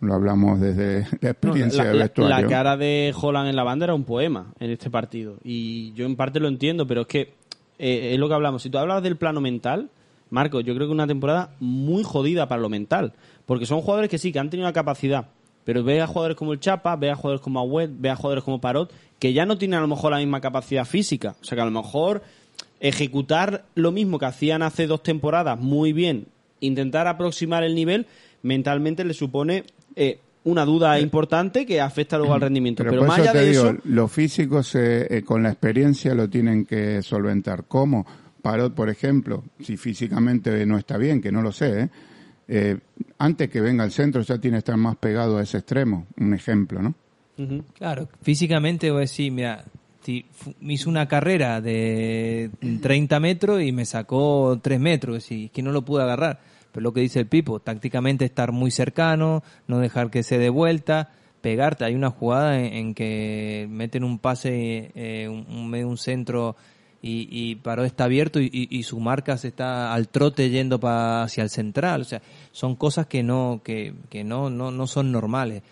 [0.00, 2.36] Lo hablamos desde la No, experiencia la, de la- vestuario.
[2.46, 5.38] la cara de Holland en la banda era un poema en este partido.
[5.42, 7.34] Y yo en parte lo entiendo, pero es que
[7.78, 8.62] eh, es lo que hablamos.
[8.62, 9.90] Si tú hablas del plano mental,
[10.30, 13.12] Marco, yo creo que una temporada muy jodida para lo mental.
[13.46, 15.28] Porque son jugadores que sí, que han tenido una capacidad.
[15.66, 18.44] Pero ve a jugadores como el Chapa, ve a jugadores como Agüet, ve a jugadores
[18.44, 21.34] como Parot, que ya no tienen a lo mejor la misma capacidad física.
[21.42, 22.22] O sea que a lo mejor
[22.78, 26.28] ejecutar lo mismo que hacían hace dos temporadas muy bien,
[26.60, 28.06] intentar aproximar el nivel,
[28.42, 29.64] mentalmente le supone
[29.96, 32.84] eh, una duda importante que afecta luego al rendimiento.
[32.84, 35.42] Pero, Pero, por más eso allá te de digo, eso, los físicos eh, eh, con
[35.42, 37.64] la experiencia lo tienen que solventar.
[37.66, 38.06] ¿Cómo?
[38.40, 41.90] Parot, por ejemplo, si físicamente no está bien, que no lo sé, ¿eh?
[42.48, 42.78] Eh,
[43.18, 46.06] antes que venga al centro ya tiene que estar más pegado a ese extremo.
[46.16, 46.94] Un ejemplo, ¿no?
[47.74, 49.64] Claro, físicamente voy a decir, mira,
[50.60, 55.62] me hizo una carrera de 30 metros y me sacó 3 metros, decir, es que
[55.62, 56.40] no lo pude agarrar.
[56.72, 60.48] Pero lo que dice el Pipo, tácticamente estar muy cercano, no dejar que se dé
[60.48, 61.84] vuelta, pegarte.
[61.84, 66.56] Hay una jugada en, que meten un pase, eh, un, un centro
[67.06, 70.80] y, y Paró está abierto y, y- y su marca se está al trote yendo
[70.80, 72.00] pa- hacia el central.
[72.02, 75.62] O sea, son cosas que no, que, que no, no, no son normales.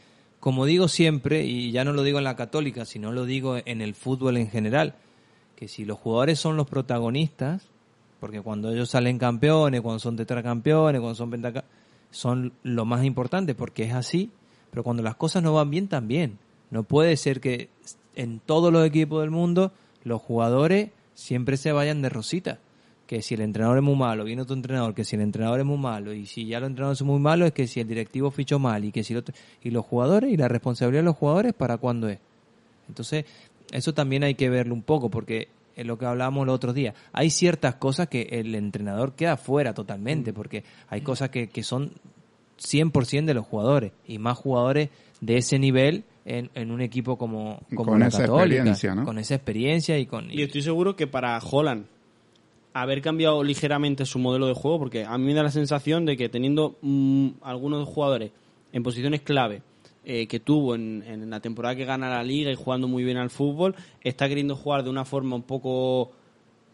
[0.40, 3.80] Como digo siempre, y ya no lo digo en la católica, sino lo digo en
[3.80, 4.94] el fútbol en general,
[5.56, 7.62] que si los jugadores son los protagonistas,
[8.20, 11.78] porque cuando ellos salen campeones, cuando son tetracampeones, cuando son pentacampeones,
[12.10, 14.30] son lo más importante, porque es así,
[14.70, 16.38] pero cuando las cosas no van bien, también.
[16.70, 17.68] No puede ser que
[18.16, 19.72] en todos los equipos del mundo
[20.04, 22.58] los jugadores siempre se vayan de rosita.
[23.06, 25.66] Que si el entrenador es muy malo, viene otro entrenador, que si el entrenador es
[25.66, 28.30] muy malo, y si ya los entrenadores son muy malos, es que si el directivo
[28.30, 31.16] fichó mal, y que si el otro- y los jugadores, y la responsabilidad de los
[31.16, 32.18] jugadores, ¿para cuándo es?
[32.88, 33.26] Entonces,
[33.72, 36.94] eso también hay que verlo un poco, porque es lo que hablábamos los otros días.
[37.12, 41.92] Hay ciertas cosas que el entrenador queda fuera totalmente, porque hay cosas que, que son
[42.58, 44.88] 100% de los jugadores, y más jugadores
[45.20, 49.04] de ese nivel en, en un equipo como, como Con la esa Católica, experiencia, ¿no?
[49.04, 50.30] Con esa experiencia y con...
[50.30, 51.86] Y estoy seguro que para Holland
[52.72, 56.16] haber cambiado ligeramente su modelo de juego, porque a mí me da la sensación de
[56.16, 58.32] que teniendo mm, algunos jugadores
[58.72, 59.62] en posiciones clave
[60.04, 63.16] eh, que tuvo en, en la temporada que gana la liga y jugando muy bien
[63.16, 66.10] al fútbol, está queriendo jugar de una forma un poco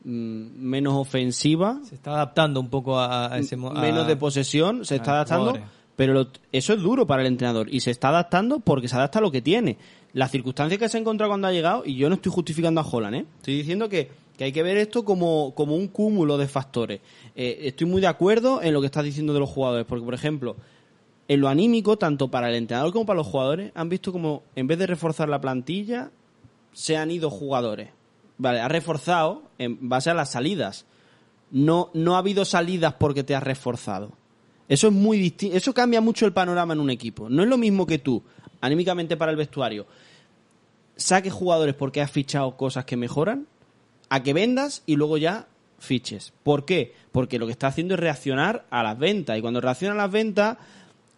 [0.05, 0.11] mm,
[0.59, 3.57] menos ofensiva, Se está adaptando un poco a, a ese...
[3.57, 5.80] a- menos de posesión, se está adaptando, jugadores.
[6.01, 9.19] Pero lo- eso es duro para el entrenador y se está adaptando porque se adapta
[9.19, 9.77] a lo que tiene.
[10.15, 12.87] Las circunstancias que se ha encontrado cuando ha llegado, y yo no estoy justificando a
[12.91, 13.25] Holland, ¿eh?
[13.37, 14.09] estoy diciendo que,
[14.39, 17.03] que hay que ver esto como, como un cúmulo de factores.
[17.37, 20.15] Eh, estoy muy de acuerdo en lo que estás diciendo de los jugadores, porque, por
[20.15, 20.57] ejemplo,
[21.29, 24.67] en lo anímico, tanto para el entrenador como para los jugadores, han visto como en
[24.69, 26.11] vez de reforzar la plantilla,
[26.73, 27.91] se han ido jugadores.
[28.39, 30.87] Vale, ha reforzado en base a las salidas.
[31.51, 34.13] No, no ha habido salidas porque te has reforzado.
[34.71, 35.57] Eso es muy distinto.
[35.57, 37.29] Eso cambia mucho el panorama en un equipo.
[37.29, 38.23] No es lo mismo que tú,
[38.61, 39.85] anímicamente para el vestuario,
[40.95, 43.49] saques jugadores porque has fichado cosas que mejoran,
[44.11, 45.49] a que vendas y luego ya
[45.81, 46.33] fiches.
[46.45, 46.95] ¿Por qué?
[47.11, 49.37] Porque lo que está haciendo es reaccionar a las ventas.
[49.37, 50.57] Y cuando reacciona a las ventas,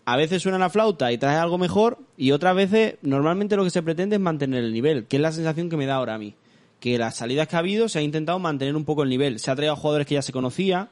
[0.07, 3.71] a veces suena la flauta y trae algo mejor, y otras veces, normalmente lo que
[3.71, 6.19] se pretende es mantener el nivel, que es la sensación que me da ahora a
[6.19, 6.37] mí.
[6.81, 9.41] Que las salidas que ha habido se ha intentado mantener un poco el nivel.
[9.41, 10.89] Se ha traído a jugadores que ya se conocía,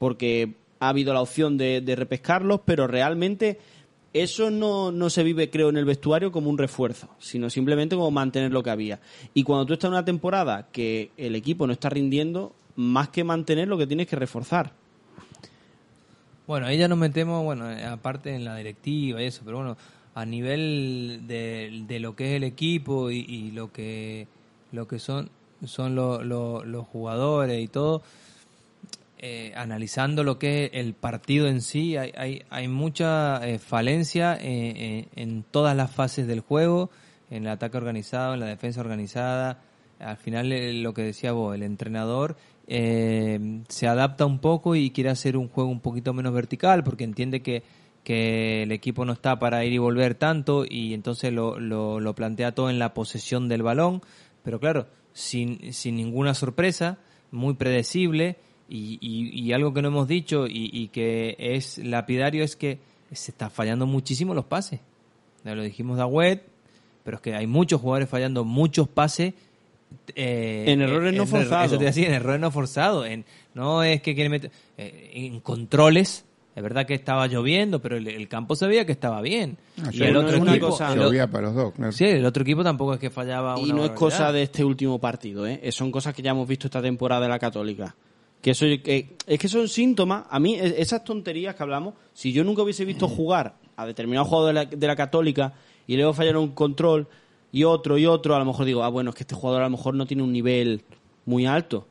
[0.00, 3.58] porque ha habido la opción de, de repescarlos, pero realmente
[4.12, 8.50] eso no, se vive, creo, en el vestuario como un refuerzo, sino simplemente como mantener
[8.50, 8.98] lo que había.
[9.34, 13.22] Y cuando tú estás en una temporada que el equipo no está rindiendo, más que
[13.22, 14.72] mantener, lo que tienes que reforzar.
[16.46, 19.76] Bueno, ahí ya nos metemos, bueno, aparte en la directiva y eso, pero bueno,
[20.14, 24.26] a nivel de, lo que es el equipo y, lo que
[24.98, 25.30] son
[25.64, 28.02] son lo- lo- los jugadores y todo,
[29.22, 34.34] eh, analizando lo que es el partido en sí, hay, hay, hay mucha eh, falencia
[34.34, 36.90] eh, eh, en todas las fases del juego,
[37.30, 39.62] en el ataque organizado, en la defensa organizada.
[39.98, 45.36] Al final, lo que decía vos, el entrenador se adapta un poco y quiere hacer
[45.36, 47.64] un juego un poquito menos vertical porque entiende que,
[48.04, 52.14] que el equipo no está para ir y volver tanto y entonces lo, lo, lo
[52.14, 54.02] plantea todo en la posesión del balón
[54.42, 56.98] pero claro, sin, sin ninguna sorpresa,
[57.30, 58.38] muy predecible
[58.70, 62.78] y, y- y algo que no hemos dicho y, y que es lapidario es que
[63.12, 64.80] se está fallando muchísimo los pases.
[65.44, 66.38] Ya lo dijimos de Agüed,
[67.04, 69.34] pero es que hay muchos jugadores fallando muchos pases.
[70.14, 71.66] eh, En errores no forzados.
[71.72, 73.06] Eso te decía, en errores no forzados.
[73.06, 74.50] En, no es que quiere meter.
[74.78, 76.24] eh, en controles.
[76.54, 79.56] Es verdad que estaba lloviendo, pero el, el campo se veía que estaba bien.
[79.82, 80.68] Ah, y el no otro es equipo.
[80.70, 81.92] cosa- Llovía para los dos, claro.
[81.92, 84.64] sí, el otro equipo tampoco es que fallaba Y una no es cosa de este
[84.64, 85.60] último partido, ¿eh?
[85.72, 87.94] Son cosas que ya hemos visto esta temporada de la Católica.
[88.42, 90.24] Que eso, que- es que son síntomas.
[90.30, 94.24] A mí, e- esas tonterías que hablamos, si yo nunca hubiese visto jugar a determinado
[94.26, 95.52] jugador de la, de la Católica
[95.86, 97.06] y luego fallar un control
[97.52, 99.64] y otro y otro, a lo mejor digo, ah, bueno, es que este jugador a
[99.66, 100.82] lo mejor no tiene un nivel
[101.26, 101.86] muy alto.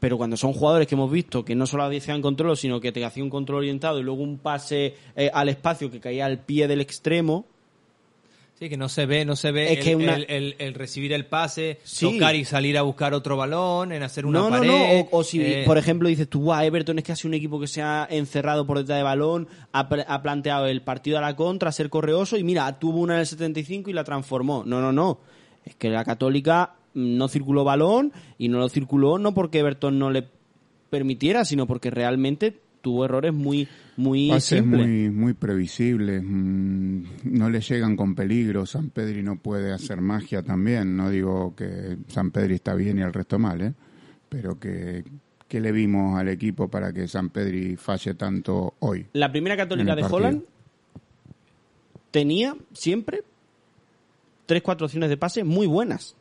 [0.00, 3.04] Pero cuando son jugadores que hemos visto que no solo hacían control, sino que te
[3.04, 6.68] hacían un control orientado y luego un pase eh, al espacio que caía al pie
[6.68, 7.46] del extremo,
[8.58, 10.74] Sí, que no se ve, no se ve Es el, que una- el- el- el
[10.74, 12.12] recibir el pase, Sí.
[12.12, 14.66] tocar y salir a buscar otro balón, en hacer una no, pared.
[14.66, 17.16] No, no, o, o si, eh, por ejemplo, dices tú, "Buah, Everton es que ha
[17.16, 20.82] sido un equipo que se ha encerrado por detrás de balón, ha, ha planteado el
[20.82, 24.02] partido a la contra, ser correoso, y mira, tuvo una en el 75 y la
[24.02, 24.64] transformó.
[24.66, 25.20] No, no, no.
[25.64, 30.00] Es que la Católica mm, no circuló balón, y no lo circuló no porque Everton
[30.00, 30.24] no le
[30.90, 33.68] permitiera, sino porque realmente tuvo errores muy,
[33.98, 40.00] muy Pases muy, muy previsibles, no le llegan con peligro, San Pedri no puede hacer
[40.00, 43.74] magia también, no digo que San Pedri está bien y el resto mal, ¿eh?
[44.28, 45.04] pero que,
[45.48, 49.04] que le vimos al equipo para que San Pedri falle tanto hoy.
[49.14, 50.16] La primera católica de partido.
[50.16, 50.42] Holland
[52.12, 53.24] tenía siempre
[54.46, 56.14] tres, cuatro opciones de pase muy buenas.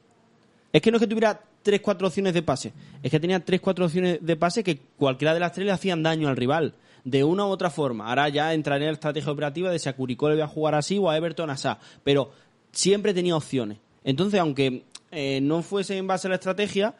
[0.73, 3.61] Es que no es que tuviera tres, cuatro opciones de pase, es que tenía tres,
[3.61, 6.73] cuatro opciones de pase que cualquiera de las tres le hacían daño al rival,
[7.07, 8.09] de una u otra forma.
[8.09, 10.75] Ahora ya entraré en la estrategia operativa de si a Curicó le voy a jugar
[10.75, 11.69] así o a Everton así,
[12.03, 12.31] pero
[12.73, 13.77] siempre tenía opciones.
[14.03, 16.95] Entonces, aunque eh, no fuese en base a la estrategia,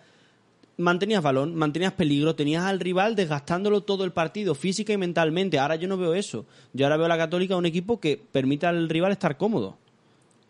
[0.78, 5.60] mantenías balón, mantenías peligro, tenías al rival desgastándolo todo el partido, física y mentalmente.
[5.60, 6.46] Ahora yo no veo eso.
[6.72, 9.78] Yo ahora veo a la Católica un equipo que permita al rival estar cómodo.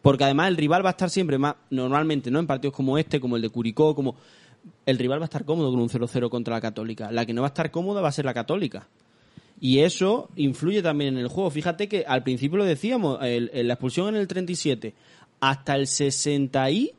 [0.04, 2.38] Porque además el rival va a estar siempre más, normalmente, ¿no?
[2.38, 4.16] En partidos como este, como el de Curicó, como.
[4.86, 7.12] El rival va a estar cómodo con un 0-0 contra la Católica.
[7.12, 8.88] La que no va a estar cómoda va a ser la Católica.
[9.60, 11.50] Y eso influye también en el juego.
[11.50, 14.94] Fíjate que al principio lo decíamos, el- la expulsión en el 37,
[15.40, 16.92] hasta el 60 y,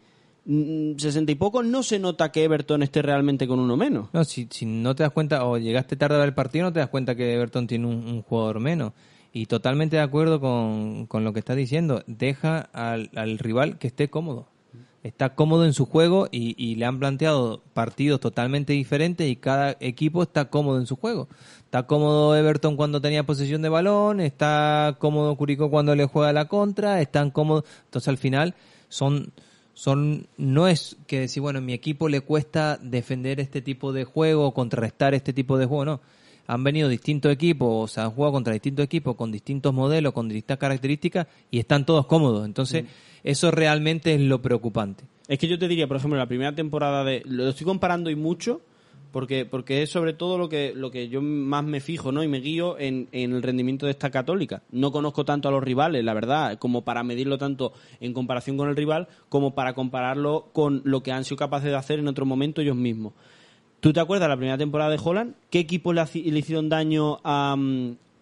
[0.45, 4.09] mm, 60 y poco, no se nota que Everton esté realmente con uno menos.
[4.13, 6.73] No, si, si no te das cuenta o llegaste tarde a ver el partido, no
[6.73, 8.93] te das cuenta que Everton tiene un, un jugador menos.
[9.33, 12.03] Y totalmente de acuerdo con, con lo que estás diciendo.
[12.07, 14.49] Deja al, al rival que esté cómodo.
[15.05, 19.77] Está cómodo en su juego y, y le han planteado partidos totalmente diferentes y cada
[19.81, 21.29] equipo está cómodo en su juego.
[21.69, 26.47] Está cómodo Everton cuando tenía posesión de balón, está cómodo Curicó cuando le juega la
[26.47, 27.65] contra, están cómodos.
[27.85, 28.55] Entonces al final
[28.89, 29.33] son
[29.75, 34.05] son no es que decir bueno en mi equipo le cuesta defender este tipo de
[34.05, 36.01] juego o contrarrestar este tipo de juego no
[36.49, 40.29] han venido distintos equipos o se han jugado contra distintos equipos con distintos modelos con
[40.29, 42.87] distintas características y están todos cómodos entonces
[43.23, 47.05] eso realmente es lo preocupante Es que yo te diría, por ejemplo, la primera temporada
[47.05, 47.23] de.
[47.27, 48.63] Lo estoy comparando y mucho,
[49.13, 52.23] porque, porque es sobre todo lo que, lo que yo más me fijo, ¿no?
[52.23, 54.63] Y me guío en, en el rendimiento de esta católica.
[54.71, 58.69] No conozco tanto a los rivales, la verdad, como para medirlo tanto en comparación con
[58.69, 62.27] el rival, como para compararlo con lo que han sido capaces de hacer en otro
[62.27, 63.15] momento ellos mismos.
[63.81, 65.35] ¿Tú te acuerdas la primera temporada de Holland?
[65.51, 67.57] ¿Qué equipos le, le hicieron daño a,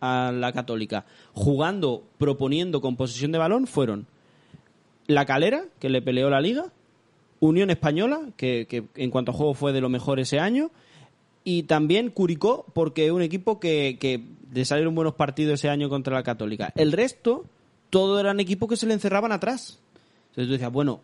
[0.01, 1.07] a la Católica?
[1.33, 4.07] Jugando, proponiendo con posesión de balón, fueron
[5.07, 6.73] la Calera, que le peleó la liga,
[7.47, 10.71] Unión Española, que, que en cuanto a juego fue de lo mejor ese año,
[11.45, 14.21] y también Curicó, porque es un equipo que, que
[14.53, 16.73] le salieron buenos partidos ese año contra la Católica.
[16.75, 17.45] El resto,
[17.91, 19.79] todos eran equipos que se le encerraban atrás.
[20.31, 21.03] Entonces tú decías, bueno,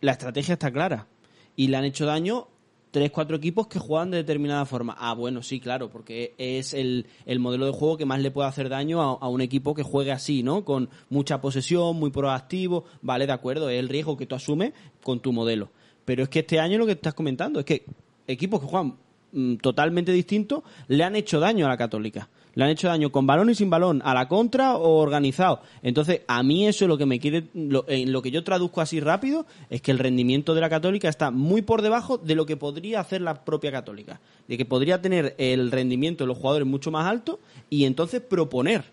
[0.00, 1.06] la estrategia está clara.
[1.54, 2.48] Y le han hecho daño
[2.90, 4.96] tres, cuatro equipos que juegan de determinada forma.
[4.98, 8.48] Ah, bueno, sí, claro, porque es el, el modelo de juego que más le puede
[8.48, 10.64] hacer daño a, a un equipo que juegue así, ¿no?
[10.64, 12.84] Con mucha posesión, muy proactivo.
[13.02, 14.72] Vale, de acuerdo, es el riesgo que tú asumes
[15.02, 15.70] con tu modelo.
[16.04, 17.84] Pero es que este año lo que estás comentando es que
[18.26, 18.96] equipos que juegan
[19.32, 22.28] mm, totalmente distintos le han hecho daño a la Católica.
[22.60, 25.62] Le han hecho daño con balón y sin balón, a la contra o organizado.
[25.82, 28.82] Entonces, a mí eso es lo que me quiere, lo, en lo que yo traduzco
[28.82, 32.44] así rápido, es que el rendimiento de la Católica está muy por debajo de lo
[32.44, 34.20] que podría hacer la propia Católica.
[34.46, 38.84] De que podría tener el rendimiento de los jugadores mucho más alto y entonces proponer.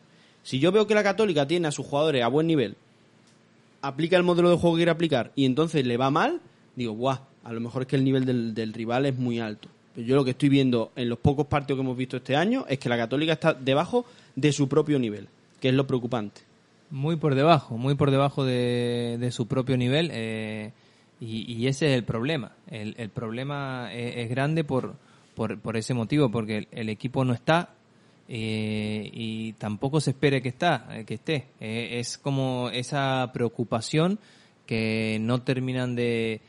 [0.43, 2.77] Si yo veo que la Católica tiene a sus jugadores a buen nivel,
[3.82, 6.39] aplica el modelo de juego que quiere aplicar y entonces le va mal,
[6.77, 9.67] digo, guau, a lo mejor es que el nivel del, del rival es muy alto.
[9.97, 12.77] Yo lo que estoy viendo en los pocos partidos que hemos visto este año es
[12.77, 14.05] que la Católica está debajo
[14.36, 15.27] de su propio nivel,
[15.60, 16.41] que es lo preocupante.
[16.91, 20.10] Muy por debajo, muy por debajo de, de su propio nivel.
[20.13, 20.71] eh,
[21.19, 22.51] Y, ese es el problema.
[22.69, 24.95] El, el problema es, grande por,
[25.36, 27.69] por, por ese motivo, porque el, equipo no está
[28.30, 31.47] eh, y tampoco se espere que está, eh, que esté.
[31.59, 34.19] Es como esa preocupación
[34.67, 36.39] que no terminan de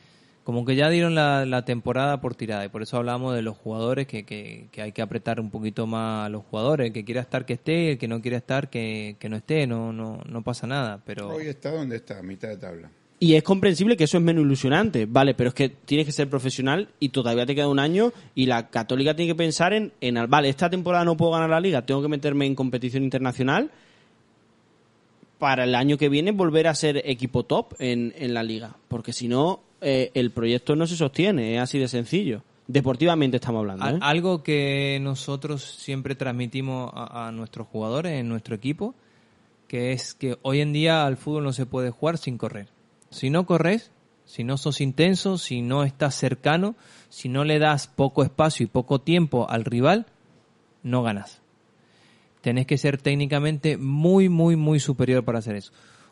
[0.49, 3.55] como que ya dieron la, la temporada por tirada y por eso hablamos de los
[3.55, 7.05] jugadores que, que, que hay que apretar un poquito más a los jugadores el que
[7.05, 10.23] quiera estar que esté el que no quiera estar que, que no esté no no
[10.27, 12.89] no pasa nada pero Hoy está donde está, a mitad de tabla.
[13.19, 16.27] Y es comprensible que eso es menos ilusionante, vale, pero es que tienes que ser
[16.27, 20.27] profesional y todavía te queda un año y la Católica tiene que pensar en, en
[20.27, 23.69] vale, esta temporada no puedo ganar la liga, tengo que meterme en competición internacional
[25.37, 29.13] para el año que viene volver a ser equipo top en, en la liga, porque
[29.13, 32.43] si no, eh, el proyecto no se sostiene, es así de sencillo.
[32.67, 33.87] Deportivamente estamos hablando.
[33.89, 33.99] ¿eh?
[34.01, 38.93] Algo que nosotros siempre transmitimos a, a nuestros jugadores en nuestro equipo,
[39.67, 42.67] que es que hoy en día al fútbol no se puede jugar sin correr.
[43.09, 43.91] Si no corres,
[44.29, 46.75] si no sos intenso, si no estás cercano,
[47.09, 50.05] si no le das poco espacio y poco tiempo al rival,
[50.83, 51.41] no ganas.
[52.41, 55.71] Tenés que ser técnicamente muy, muy, muy superior para hacer eso.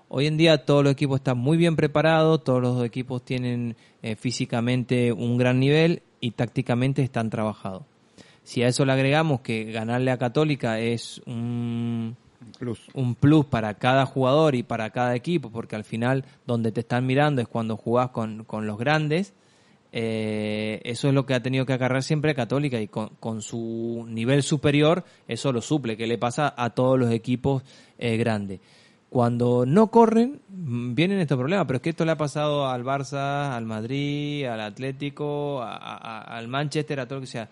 [0.09, 4.15] Hoy en día todos los equipos están muy bien preparados, todos los equipos tienen eh,
[4.15, 7.83] físicamente un gran nivel y tácticamente están trabajados.
[8.43, 12.15] Si a eso le agregamos que ganarle a Católica es un,
[12.57, 12.79] Plus.
[12.93, 17.05] un plus para cada jugador y para cada equipo, porque al final donde te están
[17.05, 19.33] mirando es cuando jugás con, con los grandes.
[19.91, 24.05] eh, eso es lo que ha tenido que agarrar siempre Católica y con, con su
[24.07, 27.63] nivel superior eso lo suple, que le pasa a todos los equipos
[27.97, 28.61] eh, grandes.
[29.09, 32.83] Cuando no corren, mm, vienen estos problemas, pero es que esto le ha pasado al
[32.83, 37.49] Barça, al Madrid, al Atlético, a- a- al Manchester, a todo lo que sea.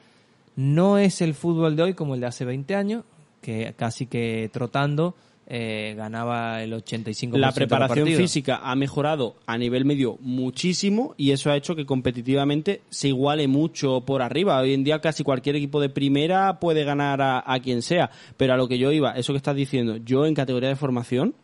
[0.58, 3.04] No es el fútbol de hoy como el de hace 20 años,
[3.42, 5.16] que casi que trotando
[5.48, 11.30] eh, ganaba el 85% de La preparación física ha mejorado a nivel medio muchísimo y
[11.32, 14.60] eso ha hecho que competitivamente se iguale mucho por arriba.
[14.60, 18.10] Hoy en día casi cualquier equipo de primera puede ganar a, a quien sea.
[18.38, 21.36] Pero a lo que yo iba, eso que estás diciendo, yo en categoría de formación,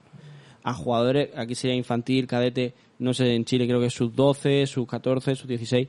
[0.64, 4.68] a jugadores, aquí sería infantil, cadete, no sé, en Chile creo que es sus 12,
[4.68, 5.88] sus 14, sus 16.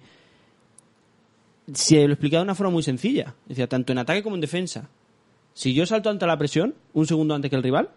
[1.72, 3.34] Se lo explica de una forma muy sencilla.
[3.46, 4.88] Decía, tanto en ataque como en defensa.
[5.54, 7.90] Si yo salto ante la presión, un segundo antes que el rival,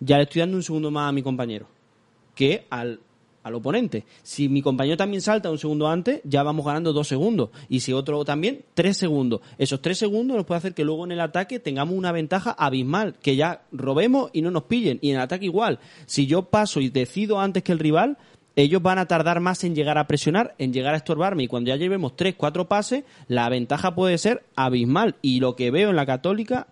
[0.00, 1.66] ya le estoy dando un segundo más a mi compañero
[2.38, 3.00] que al,
[3.48, 4.04] al oponente.
[4.22, 7.50] Si mi compañero también salta un segundo antes, ya vamos ganando dos segundos.
[7.68, 9.40] Y si otro también, tres segundos.
[9.58, 13.14] Esos tres segundos nos puede hacer que luego en el ataque tengamos una ventaja abismal,
[13.20, 14.98] que ya robemos y no nos pillen.
[15.02, 15.80] Y en el ataque igual.
[16.06, 18.18] Si yo paso y decido antes que el rival,
[18.56, 21.44] ellos van a tardar más en llegar a presionar, en llegar a estorbarme.
[21.44, 25.16] Y cuando ya llevemos tres, cuatro pases, la ventaja puede ser abismal.
[25.22, 26.66] Y lo que veo en la católica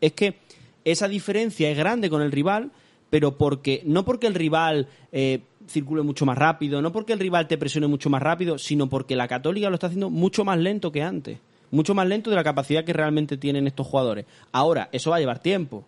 [0.00, 0.38] es que
[0.84, 2.72] esa diferencia es grande con el rival,
[3.10, 5.40] pero porque no porque el rival eh,
[5.70, 9.16] circule mucho más rápido, no porque el rival te presione mucho más rápido, sino porque
[9.16, 11.38] la Católica lo está haciendo mucho más lento que antes,
[11.70, 14.26] mucho más lento de la capacidad que realmente tienen estos jugadores.
[14.52, 15.84] Ahora, eso va a llevar tiempo.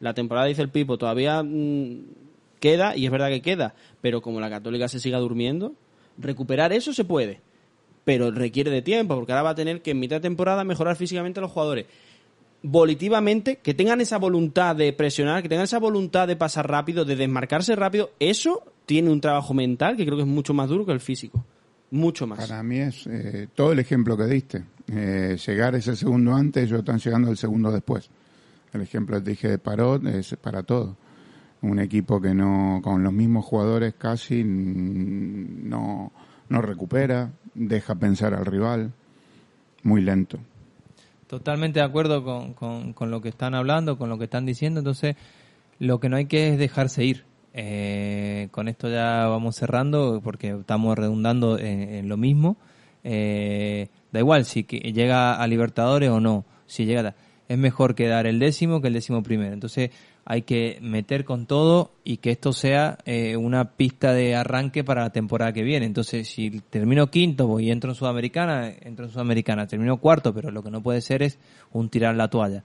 [0.00, 2.04] La temporada, dice el Pipo, todavía mm,
[2.58, 5.74] queda, y es verdad que queda, pero como la Católica se siga durmiendo,
[6.18, 7.40] recuperar eso se puede
[8.04, 10.96] pero requiere de tiempo, porque ahora va a tener que en mitad de temporada mejorar
[10.96, 11.86] físicamente a los jugadores.
[12.62, 17.16] Volitivamente, que tengan esa voluntad de presionar, que tengan esa voluntad de pasar rápido, de
[17.16, 20.90] desmarcarse rápido, eso tiene un trabajo mental que creo que es mucho más duro que
[20.90, 21.44] el físico.
[21.92, 22.40] Mucho más.
[22.40, 24.64] Para mí es eh, todo el ejemplo que diste.
[24.88, 28.10] Eh, llegar ese segundo antes, ellos están llegando el segundo después.
[28.72, 30.96] El ejemplo que te dije de Parot es para todo.
[31.62, 36.10] Un equipo que no, con los mismos jugadores casi no,
[36.48, 38.92] no recupera, deja pensar al rival,
[39.84, 40.40] muy lento.
[41.28, 44.80] Totalmente de acuerdo con, con- con lo que están hablando, con lo que están diciendo.
[44.80, 45.14] Entonces,
[45.78, 47.29] lo que no hay que es dejarse ir.
[47.52, 52.56] Eh, con esto ya vamos cerrando porque estamos redundando en, en lo mismo.
[53.04, 56.44] Eh, da igual si que llega a Libertadores o no.
[56.66, 57.14] Si llega,
[57.48, 59.52] es mejor quedar el décimo que el décimo primero.
[59.52, 59.90] Entonces,
[60.24, 65.02] hay que meter con todo y que esto sea eh, una pista de arranque para
[65.02, 65.86] la temporada que viene.
[65.86, 70.52] Entonces, si termino quinto voy y entro en Sudamericana, entro en Sudamericana, termino cuarto, pero
[70.52, 71.38] lo que no puede ser es
[71.72, 72.62] un tirar la toalla.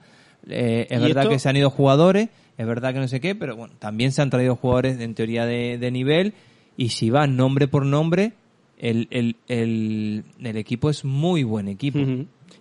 [0.48, 2.28] Eh, es verdad esto- que se han ido jugadores,
[2.58, 5.46] es verdad que no sé qué, pero bueno, también se han traído jugadores en teoría
[5.46, 6.34] de, de nivel
[6.76, 8.32] y si van nombre por nombre,
[8.78, 11.98] el, el, el, el equipo es muy buen equipo.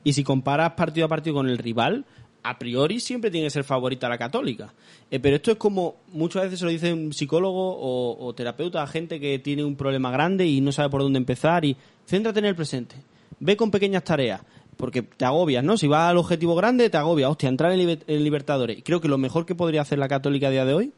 [0.04, 2.06] Y si comparas partido a partido con el rival,
[2.43, 4.74] a priori siempre tiene que ser favorita la católica.
[5.10, 8.84] Eh, pero esto es como muchas veces se lo dice un psicólogo o, o terapeuta
[8.84, 11.76] a gente que tiene un problema grande y no sabe por dónde empezar y
[12.06, 12.96] céntrate en el presente.
[13.39, 14.41] Ve con pequeñas tareas.
[14.78, 15.78] Porque te agobias, ¿no?
[15.78, 17.30] Si vas al objetivo grande, te agobias.
[17.30, 18.78] Hostia, entrar en, Liber- en Libertadores.
[18.78, 20.94] Y creo que lo mejor que podría hacer la Católica a día de hoy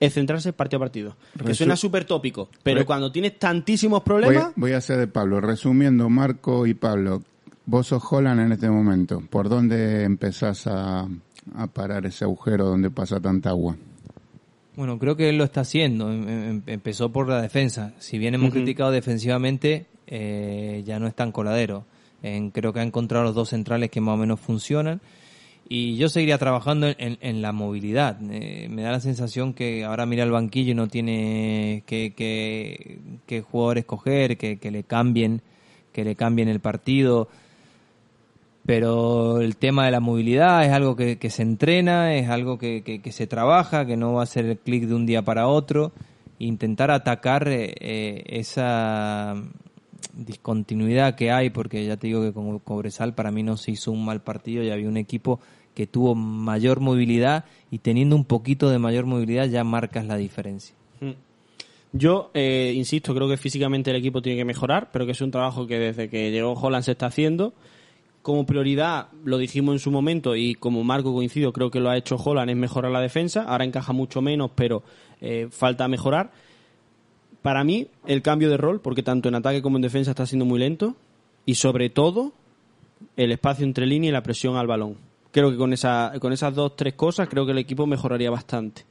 [0.00, 1.16] es centrarse partido a partido.
[1.36, 5.06] Que Resu- suena súper tópico, pero Re- cuando tienes tantísimos problemas, voy a hacer de
[5.08, 5.40] Pablo.
[5.40, 7.22] Resumiendo, Marco y Pablo,
[7.66, 9.22] vos sos Holland en este momento.
[9.28, 11.08] ¿Por dónde empezás a,
[11.56, 13.76] a parar ese agujero donde pasa tanta agua?
[14.76, 16.12] Bueno, creo que él lo está haciendo.
[16.12, 17.94] Em- em- Empezó por la defensa.
[17.98, 21.84] Si bien hemos criticado defensivamente, eh, ya no es tan coladero.
[22.20, 25.00] Creo que ha encontrado los dos centrales que más o menos funcionan.
[25.68, 28.18] Y yo seguiría trabajando en, la movilidad.
[28.30, 32.98] Eh, me da la sensación que ahora mira el banquillo y no tiene que, que,
[33.26, 35.42] que jugador escoger, que, que le cambien,
[35.92, 37.28] que le cambien el partido
[38.68, 43.26] pero el tema de la movilidad es algo que, se entrena, es algo que se
[43.26, 45.90] trabaja, que no va a ser el clic de un día para otro.
[46.38, 49.36] Intentar atacar eh, eh, esa
[50.12, 53.92] discontinuidad que hay, porque ya te digo que con Cobresal para mí no se hizo
[53.92, 55.40] un mal partido, ya había un equipo
[55.74, 60.74] que tuvo mayor movilidad y teniendo un poquito de mayor movilidad ya marcas la diferencia.
[61.92, 65.30] Yo, eh, insisto, creo que físicamente el equipo tiene que mejorar, pero que es un
[65.30, 67.54] trabajo que desde que llegó Holland se está haciendo.
[68.20, 71.96] Como prioridad, lo dijimos en su momento y como Marco coincido, creo que lo ha
[71.96, 73.44] hecho Holland, es mejorar la defensa.
[73.44, 74.82] Ahora encaja mucho menos, pero
[75.20, 76.30] eh, falta mejorar.
[77.42, 80.44] Para mí, el cambio de rol, porque tanto en ataque como en defensa está siendo
[80.44, 80.96] muy lento.
[81.46, 82.32] Y sobre todo,
[83.16, 84.96] el espacio entre línea y la presión al balón.
[85.30, 88.84] Creo que con, esa, con esas dos, tres cosas, creo que el equipo mejoraría bastante.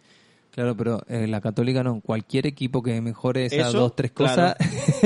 [0.57, 2.01] Claro, pero eh, la Católica no.
[2.01, 4.55] Cualquier equipo que mejore esas Eso, dos, tres claro.
[4.55, 4.55] cosas,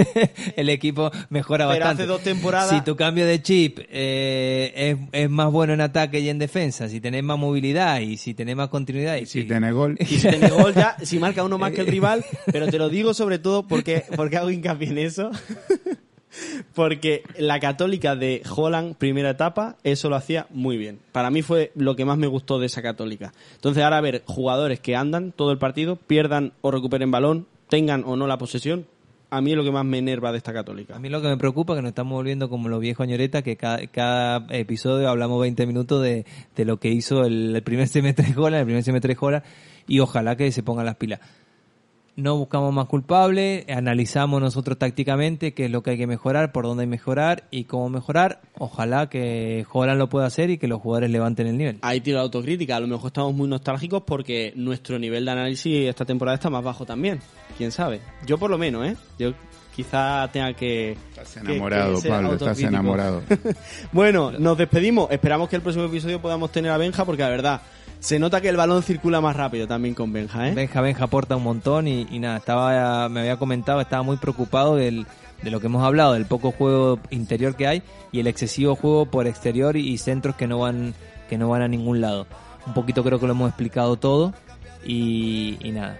[0.55, 2.03] el equipo mejora Pero bastante.
[2.03, 4.71] hace dos temporadas- Si tu cambio de chip eh,
[5.11, 8.33] es, es más bueno en ataque y en defensa, si tenés más movilidad y si
[8.33, 9.17] tenés más continuidad.
[9.17, 11.87] Y Si tenés gol, Y si tiene gol ya, si marca uno más que el
[11.87, 15.31] rival, pero te lo digo sobre todo porque, porque hago hincapié en eso.
[16.73, 20.99] Porque la católica de Holland, primera etapa, eso lo hacía muy bien.
[21.11, 23.33] Para mí fue lo que más me gustó de esa católica.
[23.55, 28.15] Entonces ahora ver jugadores que andan todo el partido, pierdan o recuperen balón, tengan o
[28.15, 28.85] no la posesión,
[29.31, 30.97] a mí es lo que más me enerva de esta católica.
[30.97, 33.41] A mí lo que me preocupa es que nos estamos volviendo como los viejos ñoreta,
[33.41, 38.33] que cada, episodio hablamos 20 minutos de, de lo que hizo el, primer semestre de
[38.37, 39.43] Holland, el primer semestre de Holland,
[39.87, 41.21] y ojalá que se pongan las pilas.
[42.21, 46.65] No buscamos más culpables, analizamos nosotros tácticamente qué es lo que hay que mejorar, por
[46.65, 48.41] dónde hay mejorar y cómo mejorar.
[48.59, 51.79] Ojalá que Holland lo pueda hacer y que los jugadores levanten el nivel.
[51.81, 52.75] Ahí tiro la autocrítica.
[52.75, 56.63] A lo mejor estamos muy nostálgicos porque nuestro nivel de análisis esta temporada está más
[56.63, 57.19] bajo también.
[57.57, 58.01] Quién sabe.
[58.27, 58.95] Yo por lo menos, ¿eh?
[59.17, 59.33] Yo
[59.75, 60.91] quizá tenga que...
[60.91, 63.23] estás enamorado, que Pablo, estás enamorado.
[63.91, 65.09] bueno, nos despedimos.
[65.09, 67.61] Esperamos que el próximo episodio podamos tener a Benja porque la verdad
[68.01, 70.53] se nota que el balón circula más rápido también con Benja, ¿eh?
[70.55, 74.75] Benja Benja aporta un montón y, y nada, estaba me había comentado, estaba muy preocupado
[74.75, 75.05] del,
[75.43, 79.05] de lo que hemos hablado, del poco juego interior que hay y el excesivo juego
[79.05, 80.95] por exterior y, y centros que no van
[81.29, 82.25] que no van a ningún lado.
[82.65, 84.33] Un poquito creo que lo hemos explicado todo
[84.83, 85.97] y, y nada.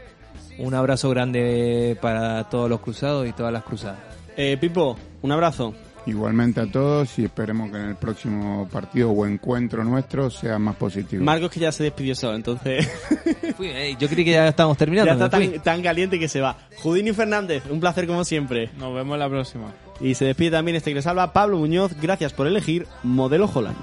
[0.57, 3.99] Un abrazo grande para todos los cruzados y todas las cruzadas.
[4.35, 5.73] Eh, Pipo, un abrazo.
[6.05, 10.75] Igualmente a todos y esperemos que en el próximo partido o encuentro nuestro sea más
[10.75, 11.23] positivo.
[11.23, 12.89] Marcos que ya se despidió solo, entonces
[13.57, 15.07] Fui, eh, yo creí que ya estábamos terminando.
[15.09, 16.57] ya está tan, tan caliente que se va.
[16.77, 18.69] Judini Fernández, un placer como siempre.
[18.77, 19.71] Nos vemos la próxima.
[19.99, 21.91] Y se despide también este que le salva Pablo Muñoz.
[22.01, 23.77] Gracias por elegir Modelo Holland.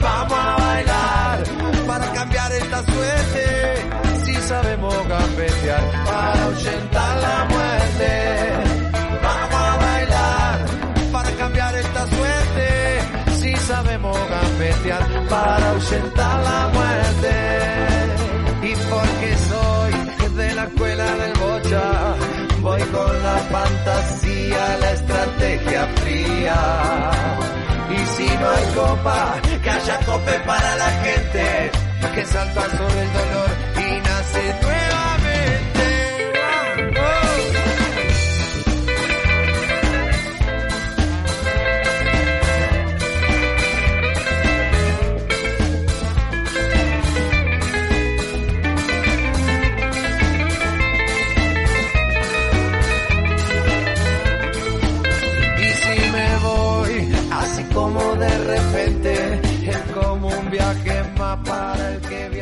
[0.00, 1.42] Vamos a bailar
[1.86, 4.24] para cambiar esta suerte.
[4.24, 7.11] Si sabemos gambetear para ahuyentar
[15.28, 17.34] para ahuyentar la muerte.
[18.62, 22.14] Y porque soy de la escuela del bocha,
[22.60, 27.10] voy con la fantasía, la estrategia fría.
[27.90, 31.70] Y si no hay copa, que haya tope para la gente
[32.14, 34.81] que salta sobre el dolor y nace nuevamente.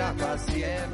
[0.00, 0.89] Repente, es